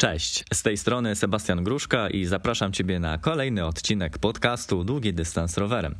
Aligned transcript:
Cześć, 0.00 0.44
z 0.52 0.62
tej 0.62 0.76
strony 0.76 1.16
Sebastian 1.16 1.64
Gruszka 1.64 2.10
i 2.10 2.24
zapraszam 2.24 2.72
Ciebie 2.72 3.00
na 3.00 3.18
kolejny 3.18 3.66
odcinek 3.66 4.18
podcastu 4.18 4.84
Długi 4.84 5.14
Dystans 5.14 5.58
Rowerem. 5.58 5.94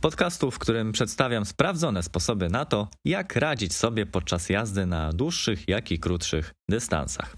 Podcastu, 0.00 0.50
w 0.50 0.58
którym 0.58 0.92
przedstawiam 0.92 1.44
sprawdzone 1.44 2.02
sposoby 2.02 2.48
na 2.48 2.64
to, 2.64 2.88
jak 3.04 3.36
radzić 3.36 3.74
sobie 3.74 4.06
podczas 4.06 4.48
jazdy 4.48 4.86
na 4.86 5.12
dłuższych, 5.12 5.68
jak 5.68 5.92
i 5.92 5.98
krótszych 5.98 6.54
dystansach. 6.68 7.36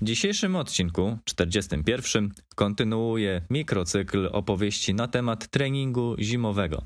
W 0.00 0.04
dzisiejszym 0.04 0.56
odcinku, 0.56 1.18
41, 1.24 2.32
kontynuuję 2.54 3.42
mikrocykl 3.50 4.28
opowieści 4.32 4.94
na 4.94 5.08
temat 5.08 5.48
treningu 5.48 6.16
zimowego. 6.18 6.82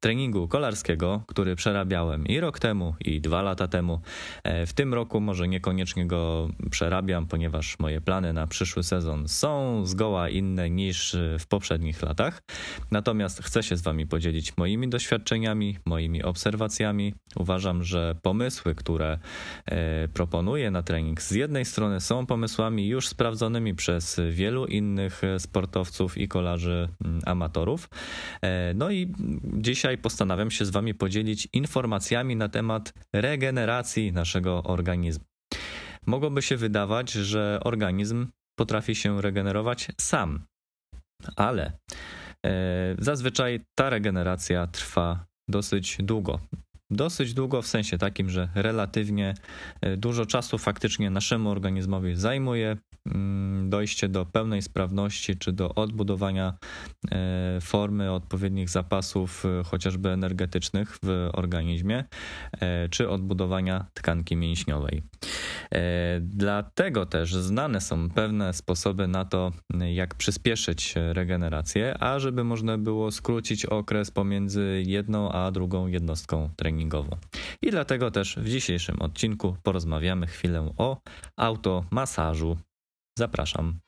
Treningu 0.00 0.48
kolarskiego, 0.48 1.22
który 1.26 1.56
przerabiałem 1.56 2.26
i 2.26 2.40
rok 2.40 2.58
temu, 2.58 2.94
i 3.00 3.20
dwa 3.20 3.42
lata 3.42 3.68
temu. 3.68 4.00
E, 4.44 4.66
w 4.66 4.72
tym 4.72 4.94
roku 4.94 5.20
może 5.20 5.48
niekoniecznie 5.48 6.06
go 6.06 6.48
przerabiam, 6.70 7.26
ponieważ 7.26 7.78
moje 7.78 8.00
plany 8.06 8.32
na 8.32 8.46
przyszły 8.46 8.82
sezon 8.82 9.28
są 9.28 9.86
zgoła 9.86 10.28
inne 10.28 10.70
niż 10.70 11.16
w 11.38 11.46
poprzednich 11.46 12.02
latach. 12.02 12.42
Natomiast 12.90 13.42
chcę 13.42 13.62
się 13.62 13.76
z 13.76 13.82
Wami 13.82 14.06
podzielić 14.06 14.56
moimi 14.56 14.88
doświadczeniami, 14.88 15.78
moimi 15.84 16.22
obserwacjami. 16.22 17.14
Uważam, 17.36 17.84
że 17.84 18.14
pomysły, 18.22 18.74
które 18.74 19.18
e, 19.66 20.08
proponuję 20.08 20.70
na 20.70 20.82
trening, 20.82 21.22
z 21.22 21.30
jednej 21.30 21.64
strony 21.64 22.00
są 22.00 22.26
pomysłami 22.26 22.88
już 22.88 23.08
sprawdzonymi 23.08 23.74
przez 23.74 24.20
wielu 24.30 24.66
innych 24.66 25.22
sportowców 25.38 26.18
i 26.18 26.28
kolarzy 26.28 26.88
mm, 27.04 27.20
amatorów. 27.26 27.88
E, 28.42 28.74
no 28.74 28.90
i 28.90 29.12
dzisiaj 29.44 29.98
postanawiam 29.98 30.50
się 30.50 30.64
z 30.64 30.70
Wami 30.70 30.94
podzielić 30.94 31.48
informacjami 31.52 32.36
na 32.36 32.48
temat 32.48 32.92
regeneracji 33.12 34.12
naszego 34.12 34.62
organizmu. 34.62 35.35
Mogłoby 36.06 36.42
się 36.42 36.56
wydawać, 36.56 37.12
że 37.12 37.60
organizm 37.64 38.26
potrafi 38.58 38.94
się 38.94 39.22
regenerować 39.22 39.88
sam, 40.00 40.46
ale 41.36 41.72
e, 42.46 42.94
zazwyczaj 42.98 43.60
ta 43.74 43.90
regeneracja 43.90 44.66
trwa 44.66 45.26
dosyć 45.48 45.96
długo. 46.00 46.40
Dosyć 46.90 47.34
długo 47.34 47.62
w 47.62 47.66
sensie 47.66 47.98
takim, 47.98 48.30
że 48.30 48.48
relatywnie 48.54 49.34
e, 49.80 49.96
dużo 49.96 50.26
czasu 50.26 50.58
faktycznie 50.58 51.10
naszemu 51.10 51.50
organizmowi 51.50 52.14
zajmuje 52.14 52.76
mm, 53.06 53.70
dojście 53.70 54.08
do 54.08 54.26
pełnej 54.26 54.62
sprawności 54.62 55.36
czy 55.36 55.52
do 55.52 55.74
odbudowania 55.74 56.54
e, 57.10 57.58
formy 57.60 58.12
odpowiednich 58.12 58.68
zapasów, 58.68 59.44
e, 59.46 59.64
chociażby 59.64 60.10
energetycznych 60.10 60.98
w 61.02 61.28
organizmie, 61.32 62.04
czy 62.90 63.08
odbudowania 63.08 63.86
tkanki 63.94 64.36
mięśniowej. 64.36 65.02
Dlatego 66.20 67.06
też 67.06 67.34
znane 67.34 67.80
są 67.80 68.10
pewne 68.10 68.52
sposoby 68.52 69.08
na 69.08 69.24
to, 69.24 69.52
jak 69.94 70.14
przyspieszyć 70.14 70.94
regenerację, 70.96 72.02
a 72.02 72.18
żeby 72.18 72.44
można 72.44 72.78
było 72.78 73.10
skrócić 73.10 73.66
okres 73.66 74.10
pomiędzy 74.10 74.82
jedną 74.86 75.32
a 75.32 75.50
drugą 75.50 75.86
jednostką 75.86 76.50
treningu 76.56 76.75
I 77.62 77.70
dlatego 77.70 78.10
też 78.10 78.36
w 78.36 78.48
dzisiejszym 78.48 79.02
odcinku 79.02 79.56
porozmawiamy 79.62 80.26
chwilę 80.26 80.72
o 80.76 81.00
automasażu. 81.36 82.56
Zapraszam. 83.18 83.78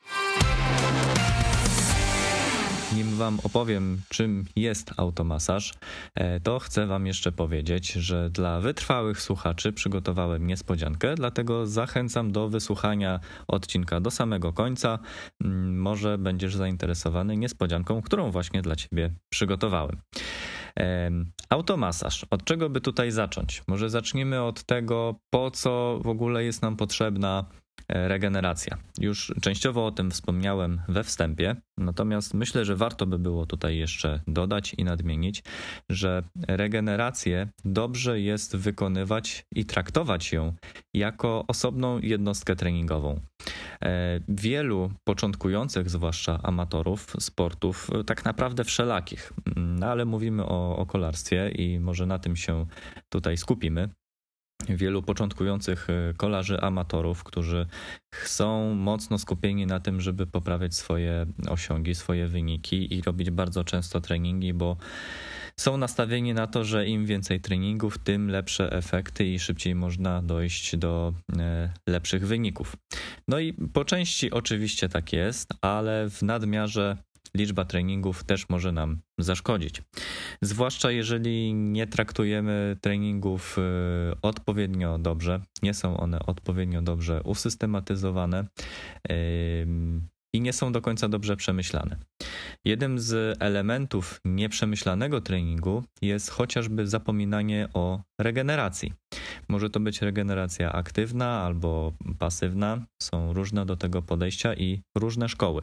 Nim 2.94 3.16
Wam 3.16 3.38
opowiem, 3.42 4.00
czym 4.08 4.44
jest 4.56 4.92
automasaż, 4.96 5.74
e, 6.14 6.40
to 6.40 6.58
chcę 6.58 6.86
Wam 6.86 7.06
jeszcze 7.06 7.32
powiedzieć, 7.32 7.92
że 7.92 8.30
dla 8.30 8.60
wytrwałych 8.60 9.20
słuchaczy 9.20 9.72
przygotowałem 9.72 10.46
niespodziankę, 10.46 11.14
dlatego 11.14 11.66
zachęcam 11.66 12.32
do 12.32 12.48
wysłuchania 12.48 13.20
odcinka 13.48 14.00
do 14.00 14.10
samego 14.10 14.52
końca. 14.52 14.98
Mm, 15.44 15.80
może 15.80 16.18
będziesz 16.18 16.56
zainteresowany 16.56 17.36
niespodzianką, 17.36 18.02
którą 18.02 18.30
właśnie 18.30 18.62
dla 18.62 18.76
Ciebie 18.76 19.10
przygotowałem. 19.28 19.96
Automasaż. 21.48 22.26
Od 22.30 22.44
czego 22.44 22.70
by 22.70 22.80
tutaj 22.80 23.10
zacząć? 23.10 23.62
Może 23.68 23.90
zacznijmy 23.90 24.42
od 24.42 24.62
tego, 24.62 25.14
po 25.30 25.50
co 25.50 25.98
w 26.02 26.08
ogóle 26.08 26.44
jest 26.44 26.62
nam 26.62 26.76
potrzebna 26.76 27.44
regeneracja. 27.88 28.78
Już 29.00 29.32
częściowo 29.40 29.86
o 29.86 29.92
tym 29.92 30.10
wspomniałem 30.10 30.80
we 30.88 31.04
wstępie, 31.04 31.56
natomiast 31.78 32.34
myślę, 32.34 32.64
że 32.64 32.76
warto 32.76 33.06
by 33.06 33.18
było 33.18 33.46
tutaj 33.46 33.76
jeszcze 33.76 34.20
dodać 34.26 34.74
i 34.74 34.84
nadmienić, 34.84 35.42
że 35.90 36.22
regenerację 36.48 37.48
dobrze 37.64 38.20
jest 38.20 38.56
wykonywać 38.56 39.44
i 39.54 39.64
traktować 39.64 40.32
ją 40.32 40.54
jako 40.94 41.44
osobną 41.48 41.98
jednostkę 41.98 42.56
treningową. 42.56 43.20
E, 43.82 44.20
wielu 44.28 44.92
początkujących, 45.04 45.90
zwłaszcza 45.90 46.40
amatorów 46.42 47.12
sportów, 47.18 47.90
e, 48.00 48.04
tak 48.04 48.24
naprawdę 48.24 48.64
wszelakich, 48.64 49.32
no 49.56 49.86
ale 49.86 50.04
mówimy 50.04 50.44
o, 50.44 50.76
o 50.76 50.86
kolarstwie 50.86 51.48
i 51.48 51.80
może 51.80 52.06
na 52.06 52.18
tym 52.18 52.36
się 52.36 52.66
tutaj 53.08 53.36
skupimy 53.36 53.88
wielu 54.68 55.02
początkujących 55.02 55.90
e, 55.90 56.14
kolarzy 56.16 56.60
amatorów, 56.60 57.24
którzy 57.24 57.66
są 58.24 58.74
mocno 58.74 59.18
skupieni 59.18 59.66
na 59.66 59.80
tym, 59.80 60.00
żeby 60.00 60.26
poprawiać 60.26 60.74
swoje 60.74 61.26
osiągi, 61.48 61.94
swoje 61.94 62.26
wyniki 62.26 62.94
i 62.94 63.02
robić 63.02 63.30
bardzo 63.30 63.64
często 63.64 64.00
treningi, 64.00 64.54
bo 64.54 64.76
są 65.60 65.76
nastawieni 65.76 66.34
na 66.34 66.46
to, 66.46 66.64
że 66.64 66.86
im 66.86 67.06
więcej 67.06 67.40
treningów, 67.40 67.98
tym 67.98 68.30
lepsze 68.30 68.72
efekty 68.72 69.26
i 69.26 69.38
szybciej 69.38 69.74
można 69.74 70.22
dojść 70.22 70.76
do 70.76 71.12
e, 71.38 71.72
lepszych 71.86 72.26
wyników. 72.26 72.76
No 73.28 73.38
i 73.38 73.52
po 73.52 73.84
części 73.84 74.30
oczywiście 74.30 74.88
tak 74.88 75.12
jest, 75.12 75.54
ale 75.60 76.10
w 76.10 76.22
nadmiarze 76.22 76.96
liczba 77.34 77.64
treningów 77.64 78.24
też 78.24 78.48
może 78.48 78.72
nam 78.72 79.00
zaszkodzić. 79.18 79.82
Zwłaszcza 80.42 80.90
jeżeli 80.90 81.54
nie 81.54 81.86
traktujemy 81.86 82.76
treningów 82.80 83.56
e, 83.58 83.62
odpowiednio 84.22 84.98
dobrze, 84.98 85.40
nie 85.62 85.74
są 85.74 85.96
one 85.96 86.18
odpowiednio 86.26 86.82
dobrze 86.82 87.22
usystematyzowane 87.22 88.44
i 90.34 90.40
nie 90.40 90.52
są 90.52 90.72
do 90.72 90.80
końca 90.80 91.08
dobrze 91.08 91.36
przemyślane. 91.36 91.96
Jednym 92.64 92.98
z 92.98 93.36
elementów 93.42 94.20
nieprzemyślanego 94.24 95.20
treningu 95.20 95.84
jest 96.02 96.30
chociażby 96.30 96.86
zapominanie 96.86 97.68
o 97.74 98.02
regeneracji. 98.20 98.92
Może 99.48 99.70
to 99.70 99.80
być 99.80 100.02
regeneracja 100.02 100.72
aktywna 100.72 101.42
albo 101.42 101.92
pasywna, 102.18 102.86
są 103.02 103.32
różne 103.32 103.66
do 103.66 103.76
tego 103.76 104.02
podejścia 104.02 104.54
i 104.54 104.82
różne 104.98 105.28
szkoły. 105.28 105.62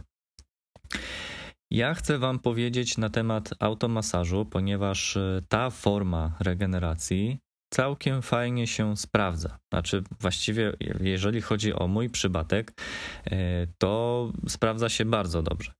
Ja 1.75 1.93
chcę 1.93 2.17
Wam 2.17 2.39
powiedzieć 2.39 2.97
na 2.97 3.09
temat 3.09 3.49
automasażu, 3.59 4.45
ponieważ 4.45 5.17
e, 5.17 5.41
ta 5.49 5.69
forma 5.69 6.37
regeneracji 6.39 7.39
całkiem 7.73 8.21
fajnie 8.21 8.67
się 8.67 8.97
sprawdza. 8.97 9.57
Znaczy, 9.73 10.03
właściwie, 10.19 10.73
jeżeli 10.99 11.41
chodzi 11.41 11.73
o 11.73 11.87
mój 11.87 12.09
przypadek, 12.09 12.81
e, 13.25 13.67
to 13.77 14.31
sprawdza 14.47 14.89
się 14.89 15.05
bardzo 15.05 15.43
dobrze. 15.43 15.71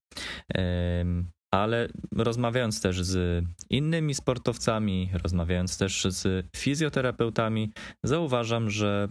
Ale 1.54 1.90
rozmawiając 2.16 2.82
też 2.82 3.04
z 3.04 3.46
innymi 3.70 4.14
sportowcami, 4.14 5.10
rozmawiając 5.24 5.78
też 5.78 6.08
z 6.10 6.48
fizjoterapeutami, 6.58 7.72
zauważam, 8.04 8.70
że 8.70 9.08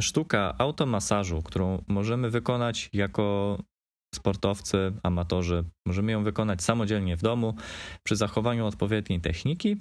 sztuka 0.00 0.54
automasażu, 0.58 1.42
którą 1.42 1.84
możemy 1.88 2.30
wykonać 2.30 2.90
jako 2.92 3.58
sportowcy, 4.16 4.92
amatorzy, 5.02 5.64
możemy 5.86 6.12
ją 6.12 6.24
wykonać 6.24 6.62
samodzielnie 6.62 7.16
w 7.16 7.22
domu 7.22 7.54
przy 8.02 8.16
zachowaniu 8.16 8.66
odpowiedniej 8.66 9.20
techniki, 9.20 9.76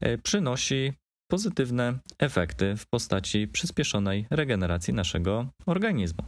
e, 0.00 0.18
przynosi 0.18 0.92
pozytywne 1.30 1.98
efekty 2.18 2.76
w 2.76 2.86
postaci 2.86 3.48
przyspieszonej 3.48 4.26
regeneracji 4.30 4.94
naszego 4.94 5.46
organizmu. 5.66 6.24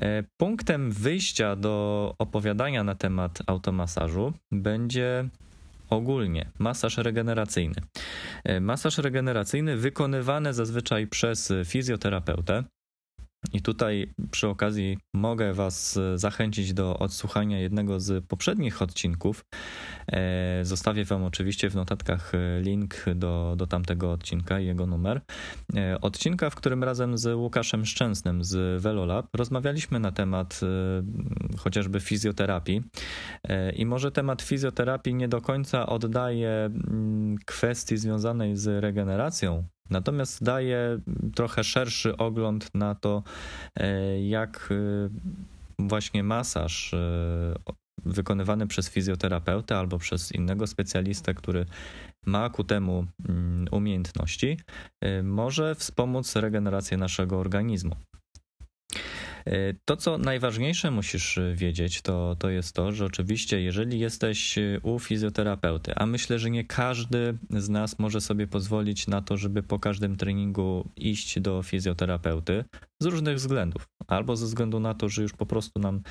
E, 0.00 0.24
punktem 0.36 0.92
wyjścia 0.92 1.56
do 1.56 2.14
opowiadania 2.18 2.84
na 2.84 2.94
temat 2.94 3.38
automasażu 3.46 4.32
będzie 4.52 5.28
ogólnie 5.90 6.50
masaż 6.58 6.96
regeneracyjny. 6.96 7.76
E, 8.44 8.60
masaż 8.60 8.98
regeneracyjny 8.98 9.76
wykonywany 9.76 10.54
zazwyczaj 10.54 11.06
przez 11.06 11.52
fizjoterapeutę. 11.64 12.64
I 13.52 13.62
tutaj 13.62 14.12
przy 14.30 14.48
okazji 14.48 14.98
mogę 15.14 15.52
Was 15.52 15.96
e, 15.96 16.18
zachęcić 16.18 16.72
do 16.72 16.98
odsłuchania 16.98 17.58
jednego 17.58 18.00
z 18.00 18.24
poprzednich 18.24 18.82
odcinków. 18.82 19.44
E, 20.12 20.64
zostawię 20.64 21.04
Wam 21.04 21.24
oczywiście 21.24 21.70
w 21.70 21.74
notatkach 21.74 22.34
e, 22.34 22.60
link 22.60 23.04
do, 23.14 23.54
do 23.56 23.66
tamtego 23.66 24.12
odcinka 24.12 24.60
i 24.60 24.66
jego 24.66 24.86
numer. 24.86 25.20
Odcinka, 26.00 26.50
w 26.50 26.54
którym 26.54 26.84
razem 26.84 27.18
z 27.18 27.34
Łukaszem 27.36 27.86
Szczęsnym 27.86 28.44
z 28.44 28.82
Velolab 28.82 29.26
rozmawialiśmy 29.36 30.00
na 30.00 30.12
temat 30.12 30.60
chociażby 31.58 32.00
fizjoterapii. 32.00 32.82
I 33.76 33.86
może 33.86 34.12
temat 34.12 34.42
fizjoterapii 34.42 35.14
nie 35.14 35.28
do 35.28 35.40
końca 35.40 35.86
oddaje 35.86 36.50
mm, 36.50 37.36
kwestii 37.46 37.96
związanej 37.96 38.56
z 38.56 38.82
regeneracją 38.82 39.68
Natomiast 39.90 40.44
daje 40.44 40.98
trochę 41.34 41.64
szerszy 41.64 42.16
ogląd 42.16 42.74
na 42.74 42.94
to, 42.94 43.22
e, 43.76 44.28
jak 44.28 44.68
e, 44.70 45.08
właśnie 45.78 46.22
masaż 46.22 46.94
wykonywany 48.04 48.66
przez 48.66 48.88
fizjoterapeutę 48.90 49.78
albo 49.78 49.98
przez 49.98 50.32
innego 50.32 50.66
specjalistę, 50.66 51.34
który 51.34 51.66
ma 52.26 52.50
ku 52.50 52.64
temu 52.64 53.06
mm, 53.28 53.66
umiejętności, 53.70 54.60
może 55.22 55.74
wspomóc 55.74 56.36
regenerację 56.36 56.96
naszego 56.96 57.38
organizmu. 57.38 57.96
To, 59.84 59.96
co 59.96 60.18
najważniejsze 60.18 60.90
musisz 60.90 61.38
wiedzieć, 61.54 62.02
to, 62.02 62.36
to 62.38 62.50
jest 62.50 62.74
to, 62.74 62.92
że 62.92 63.04
oczywiście, 63.04 63.60
jeżeli 63.60 63.98
jesteś 63.98 64.58
e, 64.58 64.80
u 64.82 64.98
fizjoterapeuty, 64.98 65.94
a 65.94 66.06
myślę, 66.06 66.38
że 66.38 66.50
nie 66.50 66.64
każdy 66.64 67.38
z 67.50 67.68
nas 67.68 67.98
może 67.98 68.20
sobie 68.20 68.46
pozwolić 68.46 69.06
na 69.06 69.22
to, 69.22 69.36
żeby 69.36 69.62
po 69.62 69.78
każdym 69.78 70.16
treningu 70.16 70.88
iść 70.96 71.40
do 71.40 71.62
fizjoterapeuty 71.62 72.64
z 73.02 73.06
różnych 73.06 73.36
względów. 73.36 73.88
Albo 74.06 74.36
ze 74.36 74.46
względu 74.46 74.80
na 74.80 74.94
to, 74.94 75.08
że 75.08 75.22
już 75.22 75.32
po 75.32 75.46
prostu 75.46 75.80
nam 75.80 76.02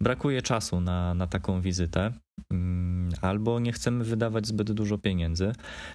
brakuje 0.00 0.42
czasu 0.42 0.80
na, 0.80 1.14
na 1.14 1.26
taką 1.26 1.60
wizytę, 1.60 2.12
mm, 2.50 3.12
albo 3.20 3.60
nie 3.60 3.72
chcemy 3.72 4.04
wydawać 4.04 4.46
zbyt 4.46 4.72
dużo 4.72 4.98
pieniędzy, 4.98 5.52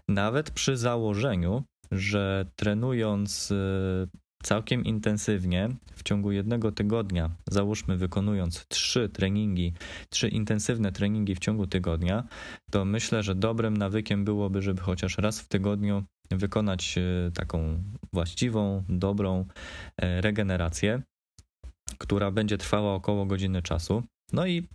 nawet 0.07 0.51
przy 0.51 0.77
założeniu, 0.77 1.63
że 1.91 2.45
trenując 2.55 3.53
całkiem 4.43 4.85
intensywnie 4.85 5.69
w 5.95 6.03
ciągu 6.03 6.31
jednego 6.31 6.71
tygodnia, 6.71 7.29
załóżmy 7.47 7.97
wykonując 7.97 8.65
trzy 8.67 9.09
treningi, 9.09 9.73
trzy 10.09 10.27
intensywne 10.27 10.91
treningi 10.91 11.35
w 11.35 11.39
ciągu 11.39 11.67
tygodnia, 11.67 12.23
to 12.71 12.85
myślę, 12.85 13.23
że 13.23 13.35
dobrym 13.35 13.77
nawykiem 13.77 14.25
byłoby, 14.25 14.61
żeby 14.61 14.81
chociaż 14.81 15.17
raz 15.17 15.41
w 15.41 15.47
tygodniu 15.47 16.03
wykonać 16.31 16.97
e, 16.97 17.31
taką 17.31 17.83
właściwą, 18.13 18.83
dobrą 18.89 19.45
e, 19.97 20.21
regenerację, 20.21 21.01
która 21.97 22.31
będzie 22.31 22.57
trwała 22.57 22.93
około 22.93 23.25
godziny 23.25 23.61
czasu. 23.61 24.03
No 24.33 24.47
i 24.47 24.67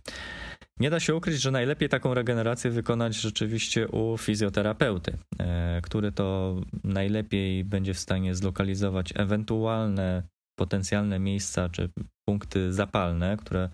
nie 0.79 0.89
da 0.89 0.99
się 0.99 1.15
ukryć, 1.15 1.41
że 1.41 1.51
najlepiej 1.51 1.89
taką 1.89 2.13
regenerację 2.13 2.71
wykonać 2.71 3.15
rzeczywiście 3.15 3.87
u 3.87 4.17
fizjoterapeuty, 4.17 5.17
e, 5.39 5.81
który 5.81 6.11
to 6.11 6.55
najlepiej 6.83 7.63
będzie 7.63 7.93
w 7.93 7.99
stanie 7.99 8.35
zlokalizować 8.35 9.13
ewentualne 9.15 10.23
potencjalne 10.55 11.19
miejsca 11.19 11.69
czy 11.69 11.89
punkty 12.27 12.73
zapalne, 12.73 13.37
które 13.37 13.69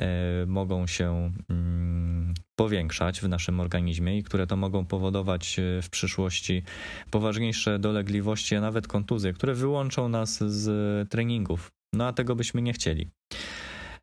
e, 0.00 0.46
mogą 0.46 0.86
się 0.86 1.32
mm, 1.50 2.34
powiększać 2.58 3.20
w 3.20 3.28
naszym 3.28 3.60
organizmie 3.60 4.18
i 4.18 4.22
które 4.22 4.46
to 4.46 4.56
mogą 4.56 4.86
powodować 4.86 5.58
e, 5.58 5.82
w 5.82 5.90
przyszłości 5.90 6.62
poważniejsze 7.10 7.78
dolegliwości, 7.78 8.56
a 8.56 8.60
nawet 8.60 8.88
kontuzje, 8.88 9.32
które 9.32 9.54
wyłączą 9.54 10.08
nas 10.08 10.38
z 10.38 11.08
treningów. 11.08 11.70
No 11.92 12.06
a 12.06 12.12
tego 12.12 12.36
byśmy 12.36 12.62
nie 12.62 12.72
chcieli. 12.72 13.10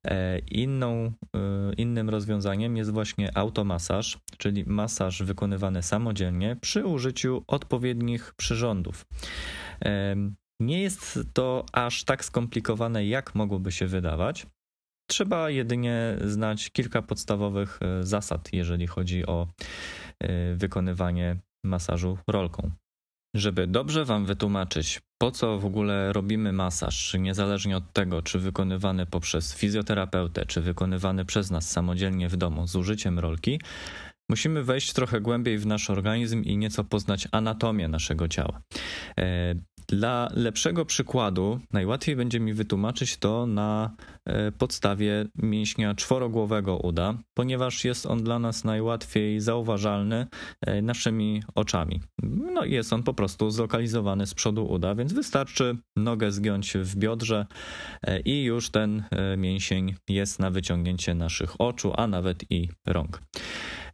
E, 0.07 0.39
inną, 0.39 1.11
e, 1.35 1.73
innym 1.77 2.09
rozwiązaniem 2.09 2.77
jest 2.77 2.91
właśnie 2.91 3.37
automasaż, 3.37 4.17
czyli 4.37 4.63
masaż 4.65 5.23
wykonywany 5.23 5.83
samodzielnie 5.83 6.55
przy 6.61 6.85
użyciu 6.85 7.43
odpowiednich 7.47 8.33
przyrządów. 8.37 9.05
E, 9.85 10.15
nie 10.61 10.81
jest 10.81 11.19
to 11.33 11.65
aż 11.73 12.03
tak 12.03 12.25
skomplikowane, 12.25 13.05
jak 13.05 13.35
mogłoby 13.35 13.71
się 13.71 13.87
wydawać. 13.87 14.47
Trzeba 15.09 15.49
jedynie 15.49 16.17
znać 16.25 16.69
kilka 16.69 17.01
podstawowych 17.01 17.79
zasad, 18.01 18.53
jeżeli 18.53 18.87
chodzi 18.87 19.25
o 19.25 19.47
wykonywanie 20.55 21.37
masażu 21.65 22.17
rolką. 22.27 22.71
Żeby 23.35 23.67
dobrze 23.67 24.05
Wam 24.05 24.25
wytłumaczyć, 24.25 25.01
po 25.23 25.31
co 25.31 25.59
w 25.59 25.65
ogóle 25.65 26.13
robimy 26.13 26.53
masaż, 26.53 27.15
niezależnie 27.19 27.77
od 27.77 27.93
tego, 27.93 28.21
czy 28.21 28.39
wykonywany 28.39 29.05
poprzez 29.05 29.55
fizjoterapeutę, 29.55 30.45
czy 30.45 30.61
wykonywany 30.61 31.25
przez 31.25 31.51
nas 31.51 31.69
samodzielnie 31.69 32.29
w 32.29 32.37
domu 32.37 32.67
z 32.67 32.75
użyciem 32.75 33.19
rolki, 33.19 33.59
musimy 34.29 34.63
wejść 34.63 34.93
trochę 34.93 35.21
głębiej 35.21 35.57
w 35.57 35.65
nasz 35.65 35.89
organizm 35.89 36.43
i 36.43 36.57
nieco 36.57 36.83
poznać 36.83 37.27
anatomię 37.31 37.87
naszego 37.87 38.27
ciała. 38.27 38.61
E, 39.91 39.95
dla 39.95 40.29
lepszego 40.33 40.85
przykładu 40.85 41.59
najłatwiej 41.71 42.15
będzie 42.15 42.39
mi 42.39 42.53
wytłumaczyć 42.53 43.17
to 43.17 43.45
na 43.45 43.95
e, 44.25 44.51
podstawie 44.51 45.25
mięśnia 45.35 45.95
czworogłowego 45.95 46.77
uda, 46.77 47.17
ponieważ 47.33 47.85
jest 47.85 48.05
on 48.05 48.23
dla 48.23 48.39
nas 48.39 48.63
najłatwiej 48.63 49.39
zauważalny 49.39 50.27
e, 50.61 50.81
naszymi 50.81 51.43
oczami. 51.55 52.01
No 52.23 52.65
jest 52.65 52.93
on 52.93 53.03
po 53.03 53.13
prostu 53.13 53.49
zlokalizowany 53.49 54.27
z 54.27 54.33
przodu 54.33 54.65
uda, 54.65 54.95
więc 54.95 55.13
wystarczy 55.13 55.77
nogę 55.95 56.31
zgiąć 56.31 56.73
w 56.73 56.95
biodrze 56.95 57.45
i 58.25 58.43
już 58.43 58.69
ten 58.69 59.03
mięsień 59.37 59.95
jest 60.09 60.39
na 60.39 60.51
wyciągnięcie 60.51 61.13
naszych 61.13 61.61
oczu, 61.61 61.93
a 61.97 62.07
nawet 62.07 62.51
i 62.51 62.69
rąk. 62.87 63.21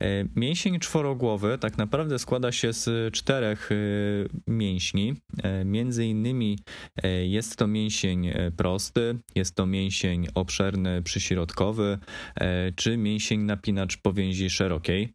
E, 0.04 0.26
mięsień 0.36 0.80
czworogłowy 0.80 1.58
tak 1.58 1.78
naprawdę 1.78 2.20
składa 2.20 2.52
się 2.52 2.74
z 2.74 3.14
czterech 3.14 3.70
e, 3.72 3.76
mięśni. 4.48 5.14
E, 5.44 5.66
między 5.66 6.06
innymi 6.06 6.60
jest 7.24 7.56
to 7.56 7.68
mięsień 7.68 8.32
prosty, 8.58 9.18
jest 9.36 9.56
to 9.56 9.66
mięsień 9.66 10.28
obszerny 10.36 11.02
przyśrodkowy, 11.02 11.98
czy 12.76 12.98
mięsień 12.98 13.42
napinacz 13.42 13.98
powięzi 13.98 14.50
szerokiej. 14.50 15.14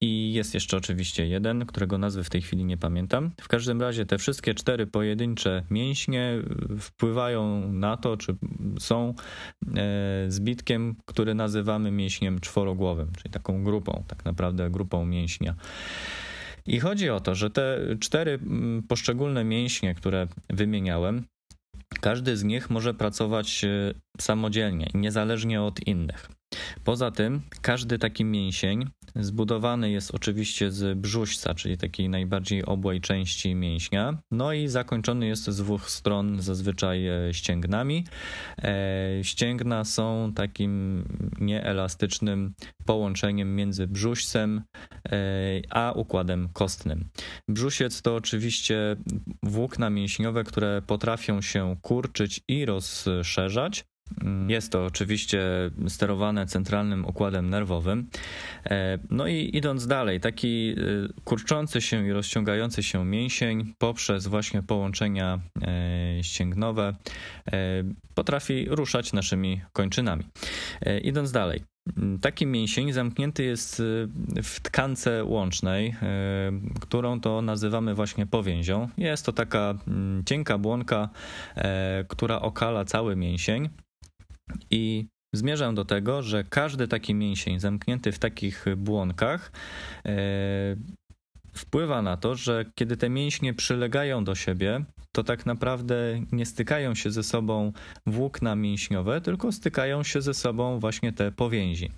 I 0.00 0.32
jest 0.32 0.54
jeszcze 0.54 0.76
oczywiście 0.76 1.26
jeden, 1.26 1.66
którego 1.66 1.98
nazwy 1.98 2.24
w 2.24 2.30
tej 2.30 2.42
chwili 2.42 2.64
nie 2.64 2.76
pamiętam. 2.76 3.30
W 3.40 3.48
każdym 3.48 3.80
razie 3.80 4.06
te 4.06 4.18
wszystkie 4.18 4.54
cztery 4.54 4.86
pojedyncze 4.86 5.62
mięśnie 5.70 6.38
wpływają 6.80 7.72
na 7.72 7.96
to, 7.96 8.16
czy 8.16 8.36
są 8.78 9.14
zbitkiem, 10.28 10.96
który 11.04 11.34
nazywamy 11.34 11.90
mięśniem 11.90 12.40
czworogłowym, 12.40 13.12
czyli 13.16 13.32
taką 13.32 13.64
grupą, 13.64 14.04
tak 14.08 14.24
naprawdę 14.24 14.70
grupą 14.70 15.06
mięśnia. 15.06 15.54
I 16.66 16.80
chodzi 16.80 17.10
o 17.10 17.20
to, 17.20 17.34
że 17.34 17.50
te 17.50 17.78
cztery 18.00 18.38
poszczególne 18.88 19.44
mięśnie, 19.44 19.94
które 19.94 20.26
wymieniałem, 20.50 21.24
każdy 22.00 22.36
z 22.36 22.44
nich 22.44 22.70
może 22.70 22.94
pracować 22.94 23.64
e, 23.64 23.94
samodzielnie, 24.20 24.90
niezależnie 24.94 25.62
od 25.62 25.86
innych. 25.86 26.28
Poza 26.84 27.10
tym, 27.10 27.42
każdy 27.62 27.98
taki 27.98 28.24
mięsień 28.24 28.90
zbudowany 29.16 29.90
jest 29.90 30.14
oczywiście 30.14 30.70
z 30.70 30.98
brzuśca, 30.98 31.54
czyli 31.54 31.78
takiej 31.78 32.08
najbardziej 32.08 32.64
obłej 32.64 33.00
części 33.00 33.54
mięśnia, 33.54 34.18
no 34.30 34.52
i 34.52 34.68
zakończony 34.68 35.26
jest 35.26 35.44
z 35.44 35.56
dwóch 35.56 35.90
stron 35.90 36.40
zazwyczaj 36.40 37.06
e, 37.06 37.34
ścięgnami. 37.34 38.04
E, 38.58 39.10
ścięgna 39.22 39.84
są 39.84 40.32
takim 40.34 41.04
nieelastycznym 41.40 42.54
połączeniem 42.86 43.56
między 43.56 43.86
brzuścem 43.86 44.62
a 45.70 45.92
układem 45.92 46.48
kostnym. 46.52 47.08
Brzusiec 47.48 48.02
to 48.02 48.14
oczywiście 48.14 48.96
włókna 49.42 49.90
mięśniowe, 49.90 50.44
które 50.44 50.82
potrafią 50.86 51.42
się 51.42 51.76
kurczyć 51.82 52.40
i 52.48 52.66
rozszerzać, 52.66 53.84
jest 54.48 54.72
to 54.72 54.84
oczywiście 54.84 55.40
sterowane 55.88 56.46
centralnym 56.46 57.04
układem 57.04 57.50
nerwowym. 57.50 58.08
E, 58.64 58.98
no 59.10 59.26
i 59.26 59.50
idąc 59.52 59.86
dalej, 59.86 60.20
taki 60.20 60.70
e, 60.70 60.74
kurczący 61.24 61.80
się 61.80 62.06
i 62.06 62.12
rozciągający 62.12 62.82
się 62.82 63.04
mięsień 63.04 63.74
poprzez 63.78 64.26
właśnie 64.26 64.62
połączenia 64.62 65.40
e, 65.62 66.24
ścięgnowe 66.24 66.96
potrafi 68.14 68.66
ruszać 68.68 69.12
naszymi 69.12 69.60
kończynami. 69.72 70.24
Idąc 71.02 71.32
dalej, 71.32 71.62
Taki 72.20 72.46
mięsień 72.46 72.92
zamknięty 72.92 73.44
jest 73.44 73.82
w 74.42 74.60
tkance 74.62 75.24
łącznej, 75.24 75.94
którą 76.80 77.20
to 77.20 77.42
nazywamy 77.42 77.94
właśnie 77.94 78.26
powięzią. 78.26 78.88
Jest 78.98 79.26
to 79.26 79.32
taka 79.32 79.74
mm, 79.88 80.24
cienka 80.24 80.58
błonka, 80.58 81.08
która 82.08 82.40
okala 82.40 82.84
cały 82.84 83.16
mięsień. 83.16 83.68
I 84.70 85.08
zmierzam 85.32 85.74
do 85.74 85.84
tego, 85.84 86.22
że 86.22 86.44
każdy 86.44 86.88
taki 86.88 87.14
mięsień 87.14 87.60
zamknięty 87.60 88.12
w 88.12 88.18
takich 88.18 88.64
błonkach 88.76 89.52
e, 90.06 90.12
wpływa 91.52 92.02
na 92.02 92.16
to, 92.16 92.34
że 92.34 92.64
kiedy 92.74 92.96
te 92.96 93.10
mięśnie 93.10 93.54
przylegają 93.54 94.24
do 94.24 94.34
siebie, 94.34 94.84
to 95.12 95.24
tak 95.24 95.46
naprawdę 95.46 96.20
nie 96.32 96.46
stykają 96.46 96.94
się 96.94 97.10
ze 97.10 97.22
sobą 97.22 97.72
włókna 98.06 98.56
mięśniowe, 98.56 99.20
tylko 99.20 99.52
stykają 99.52 100.02
się 100.02 100.22
ze 100.22 100.34
sobą 100.34 100.78
właśnie 100.78 101.12
te 101.12 101.32
powięzi. 101.32 101.90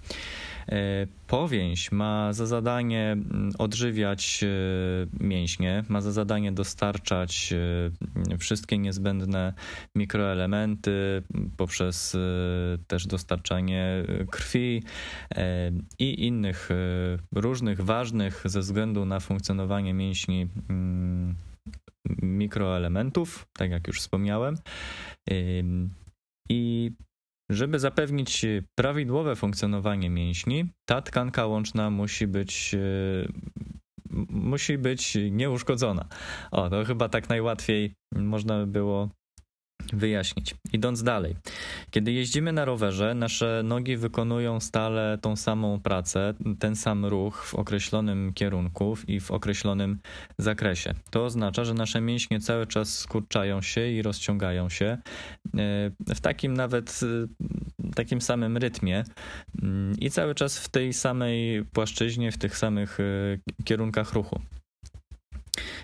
E, 0.68 1.06
powięź 1.26 1.92
ma 1.92 2.33
za 2.33 2.47
zadanie 2.47 3.12
mm, 3.12 3.52
odżywiać 3.59 4.44
e, 4.44 5.25
mięśnie, 5.25 5.85
ma 5.88 6.00
za 6.00 6.12
zadanie 6.12 6.52
dostarczać 6.52 7.54
e, 8.33 8.38
wszystkie 8.38 8.78
niezbędne 8.78 9.52
mikroelementy 9.94 11.23
poprzez 11.56 12.16
też 12.87 13.06
dostarczanie 13.06 14.04
krwi 14.30 14.83
i 15.99 16.26
innych 16.26 16.68
różnych 17.33 17.80
ważnych 17.80 18.42
ze 18.44 18.61
względu 18.61 19.04
na 19.04 19.21
funkcjonowanie 19.21 19.94
mięśni 19.94 20.49
mm, 20.68 21.35
mikroelementów, 22.23 23.46
tak 23.52 23.70
jak 23.70 23.87
już 23.87 24.00
wspomniałem. 24.00 24.56
I 26.50 26.90
Żeby 27.50 27.78
zapewnić 27.78 28.46
prawidłowe 28.78 29.37
funkcjonowanie 29.37 30.11
mięśni, 30.11 30.64
ta 30.88 31.02
tkanka 31.02 31.46
łączna 31.46 31.90
musi 31.90 32.26
być 32.26 32.76
musi 34.28 34.78
być 34.78 35.18
nieuszkodzona. 35.30 36.08
O, 36.50 36.70
to 36.70 36.84
chyba 36.84 37.08
tak 37.08 37.28
najłatwiej 37.28 37.94
można 38.14 38.58
by 38.58 38.66
było 38.66 39.11
wyjaśnić. 39.93 40.54
Idąc 40.73 41.02
dalej, 41.02 41.37
kiedy 41.90 42.12
jeździmy 42.12 42.52
na 42.52 42.64
rowerze, 42.64 43.14
nasze 43.14 43.62
nogi 43.64 43.97
wykonują 43.97 44.61
stale 44.61 45.19
tą 45.23 45.37
samą 45.37 45.81
pracę, 45.81 46.35
ten 46.59 46.76
sam 46.76 47.07
ruch 47.07 47.45
w 47.47 47.54
określonym 47.54 48.33
kierunku 48.33 48.97
i 49.09 49.21
w 49.21 49.31
określonym 49.31 49.99
zakresie. 50.38 50.95
To 51.11 51.25
oznacza, 51.25 51.64
że 51.64 51.75
nasze 51.75 52.00
mięśnie 52.00 52.40
cały 52.40 52.66
czas 52.66 52.99
skurczają 52.99 53.62
się 53.62 53.88
i 53.88 54.02
rozciągają 54.02 54.69
się 54.69 54.85
e, 54.85 54.99
w 56.14 56.21
takim 56.21 56.54
nawet 56.54 57.00
e, 57.02 57.93
takim 57.95 58.21
samym 58.21 58.57
rytmie 58.57 59.04
mm, 59.62 59.95
i 59.99 60.11
cały 60.11 60.35
czas 60.35 60.59
w 60.59 60.69
tej 60.69 60.93
samej 60.93 61.64
płaszczyźnie, 61.64 62.33
w 62.33 62.38
tych 62.38 62.57
samych 62.57 63.00
e, 63.00 63.04
kierunkach 63.64 64.12
ruchu. 64.12 64.40